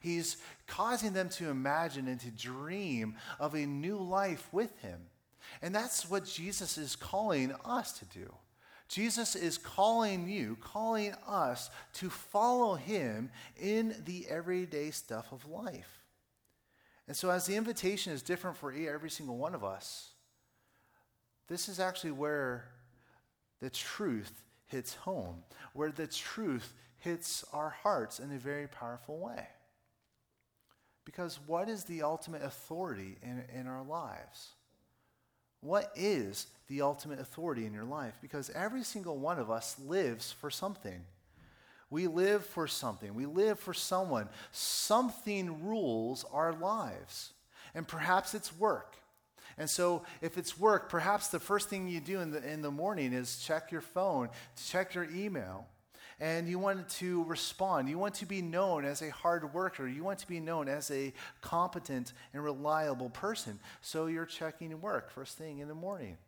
He's 0.00 0.38
causing 0.66 1.12
them 1.12 1.28
to 1.30 1.50
imagine 1.50 2.08
and 2.08 2.18
to 2.20 2.30
dream 2.30 3.16
of 3.38 3.54
a 3.54 3.66
new 3.66 3.98
life 3.98 4.48
with 4.52 4.78
him. 4.80 5.00
And 5.60 5.74
that's 5.74 6.08
what 6.08 6.24
Jesus 6.24 6.78
is 6.78 6.96
calling 6.96 7.52
us 7.64 7.92
to 7.98 8.04
do. 8.06 8.32
Jesus 8.88 9.36
is 9.36 9.58
calling 9.58 10.28
you, 10.28 10.56
calling 10.60 11.14
us 11.26 11.70
to 11.94 12.08
follow 12.08 12.74
him 12.74 13.30
in 13.60 13.94
the 14.06 14.26
everyday 14.28 14.90
stuff 14.90 15.30
of 15.30 15.46
life. 15.46 16.02
And 17.06 17.16
so, 17.16 17.30
as 17.30 17.46
the 17.46 17.56
invitation 17.56 18.12
is 18.12 18.22
different 18.22 18.56
for 18.56 18.72
every 18.72 19.10
single 19.10 19.36
one 19.36 19.54
of 19.54 19.62
us, 19.62 20.10
this 21.48 21.68
is 21.68 21.80
actually 21.80 22.12
where 22.12 22.64
the 23.60 23.70
truth 23.70 24.42
hits 24.66 24.94
home, 24.94 25.42
where 25.72 25.90
the 25.90 26.06
truth 26.06 26.72
hits 26.98 27.44
our 27.52 27.70
hearts 27.70 28.20
in 28.20 28.32
a 28.32 28.38
very 28.38 28.68
powerful 28.68 29.18
way. 29.18 29.46
Because 31.04 31.38
what 31.46 31.68
is 31.68 31.84
the 31.84 32.02
ultimate 32.02 32.42
authority 32.42 33.16
in, 33.22 33.42
in 33.54 33.66
our 33.66 33.82
lives? 33.82 34.50
What 35.60 35.90
is 35.96 36.46
the 36.68 36.82
ultimate 36.82 37.20
authority 37.20 37.66
in 37.66 37.72
your 37.72 37.84
life? 37.84 38.14
Because 38.20 38.50
every 38.50 38.84
single 38.84 39.18
one 39.18 39.38
of 39.38 39.50
us 39.50 39.76
lives 39.86 40.32
for 40.32 40.50
something. 40.50 41.04
We 41.90 42.06
live 42.06 42.44
for 42.44 42.66
something. 42.66 43.14
We 43.14 43.26
live 43.26 43.58
for 43.58 43.72
someone. 43.72 44.28
Something 44.52 45.66
rules 45.66 46.24
our 46.32 46.52
lives. 46.52 47.32
And 47.74 47.88
perhaps 47.88 48.34
it's 48.34 48.56
work. 48.56 48.96
And 49.56 49.68
so, 49.68 50.04
if 50.20 50.38
it's 50.38 50.58
work, 50.58 50.88
perhaps 50.88 51.28
the 51.28 51.40
first 51.40 51.68
thing 51.68 51.88
you 51.88 52.00
do 52.00 52.20
in 52.20 52.30
the, 52.30 52.46
in 52.46 52.62
the 52.62 52.70
morning 52.70 53.12
is 53.12 53.38
check 53.38 53.72
your 53.72 53.80
phone, 53.80 54.28
check 54.68 54.94
your 54.94 55.08
email. 55.12 55.66
And 56.20 56.48
you 56.48 56.58
want 56.58 56.88
to 56.88 57.24
respond. 57.24 57.88
You 57.88 57.98
want 57.98 58.14
to 58.16 58.26
be 58.26 58.42
known 58.42 58.84
as 58.84 59.02
a 59.02 59.10
hard 59.10 59.54
worker. 59.54 59.86
You 59.86 60.02
want 60.02 60.18
to 60.20 60.26
be 60.26 60.40
known 60.40 60.68
as 60.68 60.90
a 60.90 61.12
competent 61.40 62.12
and 62.32 62.42
reliable 62.42 63.10
person. 63.10 63.58
So, 63.80 64.06
you're 64.06 64.26
checking 64.26 64.80
work 64.80 65.10
first 65.10 65.36
thing 65.38 65.58
in 65.58 65.68
the 65.68 65.74
morning. 65.74 66.18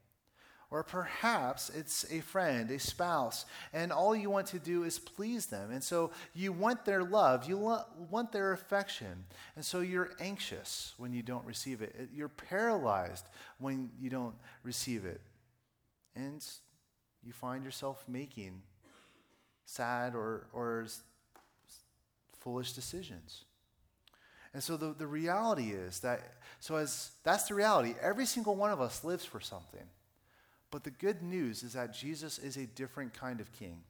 Or 0.72 0.84
perhaps 0.84 1.68
it's 1.70 2.06
a 2.12 2.20
friend, 2.20 2.70
a 2.70 2.78
spouse, 2.78 3.44
and 3.72 3.90
all 3.90 4.14
you 4.14 4.30
want 4.30 4.46
to 4.48 4.60
do 4.60 4.84
is 4.84 5.00
please 5.00 5.46
them. 5.46 5.72
And 5.72 5.82
so 5.82 6.12
you 6.32 6.52
want 6.52 6.84
their 6.84 7.02
love, 7.02 7.48
you 7.48 7.58
want 7.58 8.30
their 8.30 8.52
affection. 8.52 9.24
And 9.56 9.64
so 9.64 9.80
you're 9.80 10.12
anxious 10.20 10.94
when 10.96 11.12
you 11.12 11.22
don't 11.22 11.44
receive 11.44 11.82
it. 11.82 12.10
You're 12.14 12.28
paralyzed 12.28 13.26
when 13.58 13.90
you 14.00 14.10
don't 14.10 14.36
receive 14.62 15.04
it. 15.04 15.20
And 16.14 16.46
you 17.24 17.32
find 17.32 17.64
yourself 17.64 18.04
making 18.06 18.62
sad 19.64 20.14
or, 20.14 20.46
or 20.52 20.86
foolish 22.38 22.74
decisions. 22.74 23.44
And 24.54 24.62
so 24.62 24.76
the, 24.76 24.94
the 24.96 25.06
reality 25.06 25.70
is 25.70 26.00
that, 26.00 26.20
so 26.60 26.76
as 26.76 27.10
that's 27.24 27.44
the 27.44 27.54
reality, 27.54 27.94
every 28.00 28.26
single 28.26 28.54
one 28.54 28.70
of 28.70 28.80
us 28.80 29.02
lives 29.02 29.24
for 29.24 29.40
something. 29.40 29.86
But 30.70 30.84
the 30.84 30.90
good 30.90 31.22
news 31.22 31.62
is 31.62 31.72
that 31.72 31.92
Jesus 31.92 32.38
is 32.38 32.56
a 32.56 32.66
different 32.66 33.12
kind 33.14 33.40
of 33.40 33.52
king. 33.52 33.82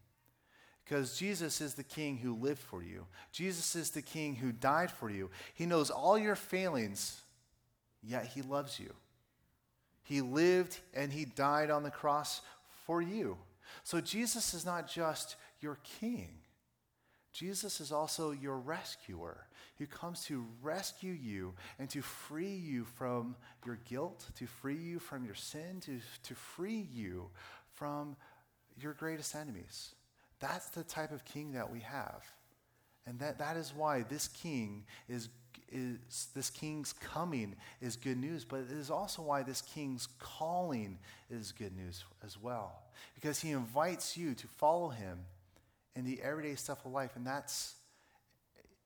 Because 0.85 1.16
Jesus 1.16 1.61
is 1.61 1.75
the 1.75 1.85
king 1.85 2.16
who 2.16 2.35
lived 2.35 2.59
for 2.59 2.83
you. 2.83 3.07
Jesus 3.33 3.77
is 3.77 3.90
the 3.90 4.03
king 4.03 4.35
who 4.35 4.51
died 4.51 4.90
for 4.90 5.09
you. 5.11 5.31
He 5.55 5.66
knows 5.66 5.90
all 5.90 6.19
your 6.19 6.35
failings, 6.35 7.21
yet 8.03 8.27
he 8.27 8.43
loves 8.43 8.81
you. 8.81 8.93
He 10.03 10.21
lived 10.21 10.81
and 10.93 11.12
he 11.12 11.25
died 11.25 11.71
on 11.71 11.85
the 11.85 11.90
cross 11.90 12.40
for 12.87 13.01
you. 13.01 13.37
So 13.85 14.01
Jesus 14.01 14.55
is 14.55 14.66
not 14.66 14.90
just 14.90 15.37
your 15.61 15.79
king, 16.01 16.31
Jesus 17.33 17.81
is 17.81 17.93
also 17.93 18.33
your 18.33 18.59
rescuer 18.59 19.47
who 19.79 19.87
comes 19.87 20.25
to 20.25 20.45
rescue 20.62 21.12
you 21.12 21.55
and 21.79 21.88
to 21.90 22.03
free 22.03 22.55
you 22.55 22.85
from 22.85 23.37
your 23.64 23.79
guilt, 23.88 24.27
to 24.37 24.47
free 24.47 24.77
you 24.77 24.99
from 24.99 25.25
your 25.25 25.35
sin, 25.35 25.81
to, 25.81 26.01
to 26.23 26.35
free 26.35 26.87
you 26.93 27.31
from 27.75 28.16
your 28.79 28.93
greatest 28.93 29.35
enemies. 29.35 29.95
That's 30.40 30.69
the 30.71 30.85
type 30.85 31.12
of 31.12 31.25
king 31.25 31.53
that 31.53 31.71
we 31.71 31.81
have. 31.81 32.25
And 33.07 33.19
that, 33.21 33.38
that 33.38 33.57
is 33.57 33.73
why 33.75 34.03
this 34.03 34.29
king 34.29 34.85
is, 35.09 35.29
is 35.73 36.29
this 36.35 36.51
king's 36.51 36.93
coming 36.93 37.57
is 37.81 37.97
good 37.97 38.19
news, 38.19 38.45
but 38.45 38.61
it 38.61 38.73
is 38.73 38.90
also 38.90 39.23
why 39.23 39.43
this 39.43 39.62
king's 39.62 40.09
calling 40.19 40.99
is 41.31 41.53
good 41.53 41.77
news 41.77 42.05
as 42.25 42.38
well. 42.38 42.83
Because 43.14 43.40
he 43.40 43.51
invites 43.51 44.16
you 44.16 44.35
to 44.35 44.47
follow 44.47 44.88
him 44.88 45.21
in 45.96 46.05
the 46.05 46.20
everyday 46.22 46.55
stuff 46.55 46.85
of 46.85 46.92
life, 46.92 47.16
and 47.16 47.26
that's 47.26 47.74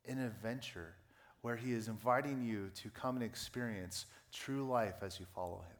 an 0.06 0.18
adventure 0.18 0.94
where 1.42 1.56
He 1.56 1.72
is 1.72 1.88
inviting 1.88 2.42
you 2.42 2.70
to 2.82 2.90
come 2.90 3.16
and 3.16 3.24
experience 3.24 4.06
true 4.32 4.66
life 4.66 4.96
as 5.02 5.20
you 5.20 5.26
follow 5.34 5.58
Him. 5.58 5.76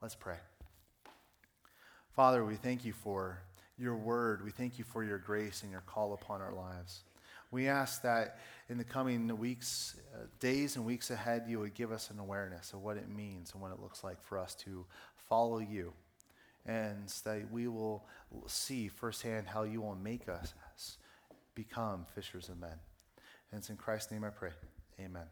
Let's 0.00 0.14
pray. 0.14 0.36
Father, 2.14 2.44
we 2.44 2.54
thank 2.54 2.84
you 2.84 2.92
for 2.92 3.40
your 3.78 3.96
word. 3.96 4.44
We 4.44 4.50
thank 4.50 4.78
you 4.78 4.84
for 4.84 5.02
your 5.02 5.18
grace 5.18 5.62
and 5.62 5.72
your 5.72 5.82
call 5.82 6.14
upon 6.14 6.40
our 6.40 6.52
lives. 6.52 7.02
We 7.50 7.68
ask 7.68 8.02
that 8.02 8.38
in 8.68 8.78
the 8.78 8.84
coming 8.84 9.36
weeks, 9.38 9.96
uh, 10.14 10.26
days, 10.40 10.76
and 10.76 10.84
weeks 10.84 11.10
ahead, 11.10 11.44
you 11.48 11.60
would 11.60 11.74
give 11.74 11.92
us 11.92 12.10
an 12.10 12.18
awareness 12.18 12.72
of 12.72 12.82
what 12.82 12.96
it 12.96 13.08
means 13.08 13.52
and 13.52 13.62
what 13.62 13.70
it 13.72 13.80
looks 13.80 14.02
like 14.02 14.22
for 14.22 14.38
us 14.38 14.54
to 14.56 14.84
follow 15.28 15.58
you. 15.58 15.92
And 16.66 17.08
that 17.24 17.50
we 17.50 17.68
will 17.68 18.06
see 18.46 18.88
firsthand 18.88 19.46
how 19.46 19.64
you 19.64 19.82
will 19.82 19.96
make 19.96 20.28
us 20.28 20.54
become 21.54 22.06
fishers 22.14 22.48
of 22.48 22.58
men. 22.58 22.78
And 23.50 23.58
it's 23.58 23.70
in 23.70 23.76
Christ's 23.76 24.10
name 24.10 24.24
I 24.24 24.30
pray. 24.30 24.50
Amen. 24.98 25.26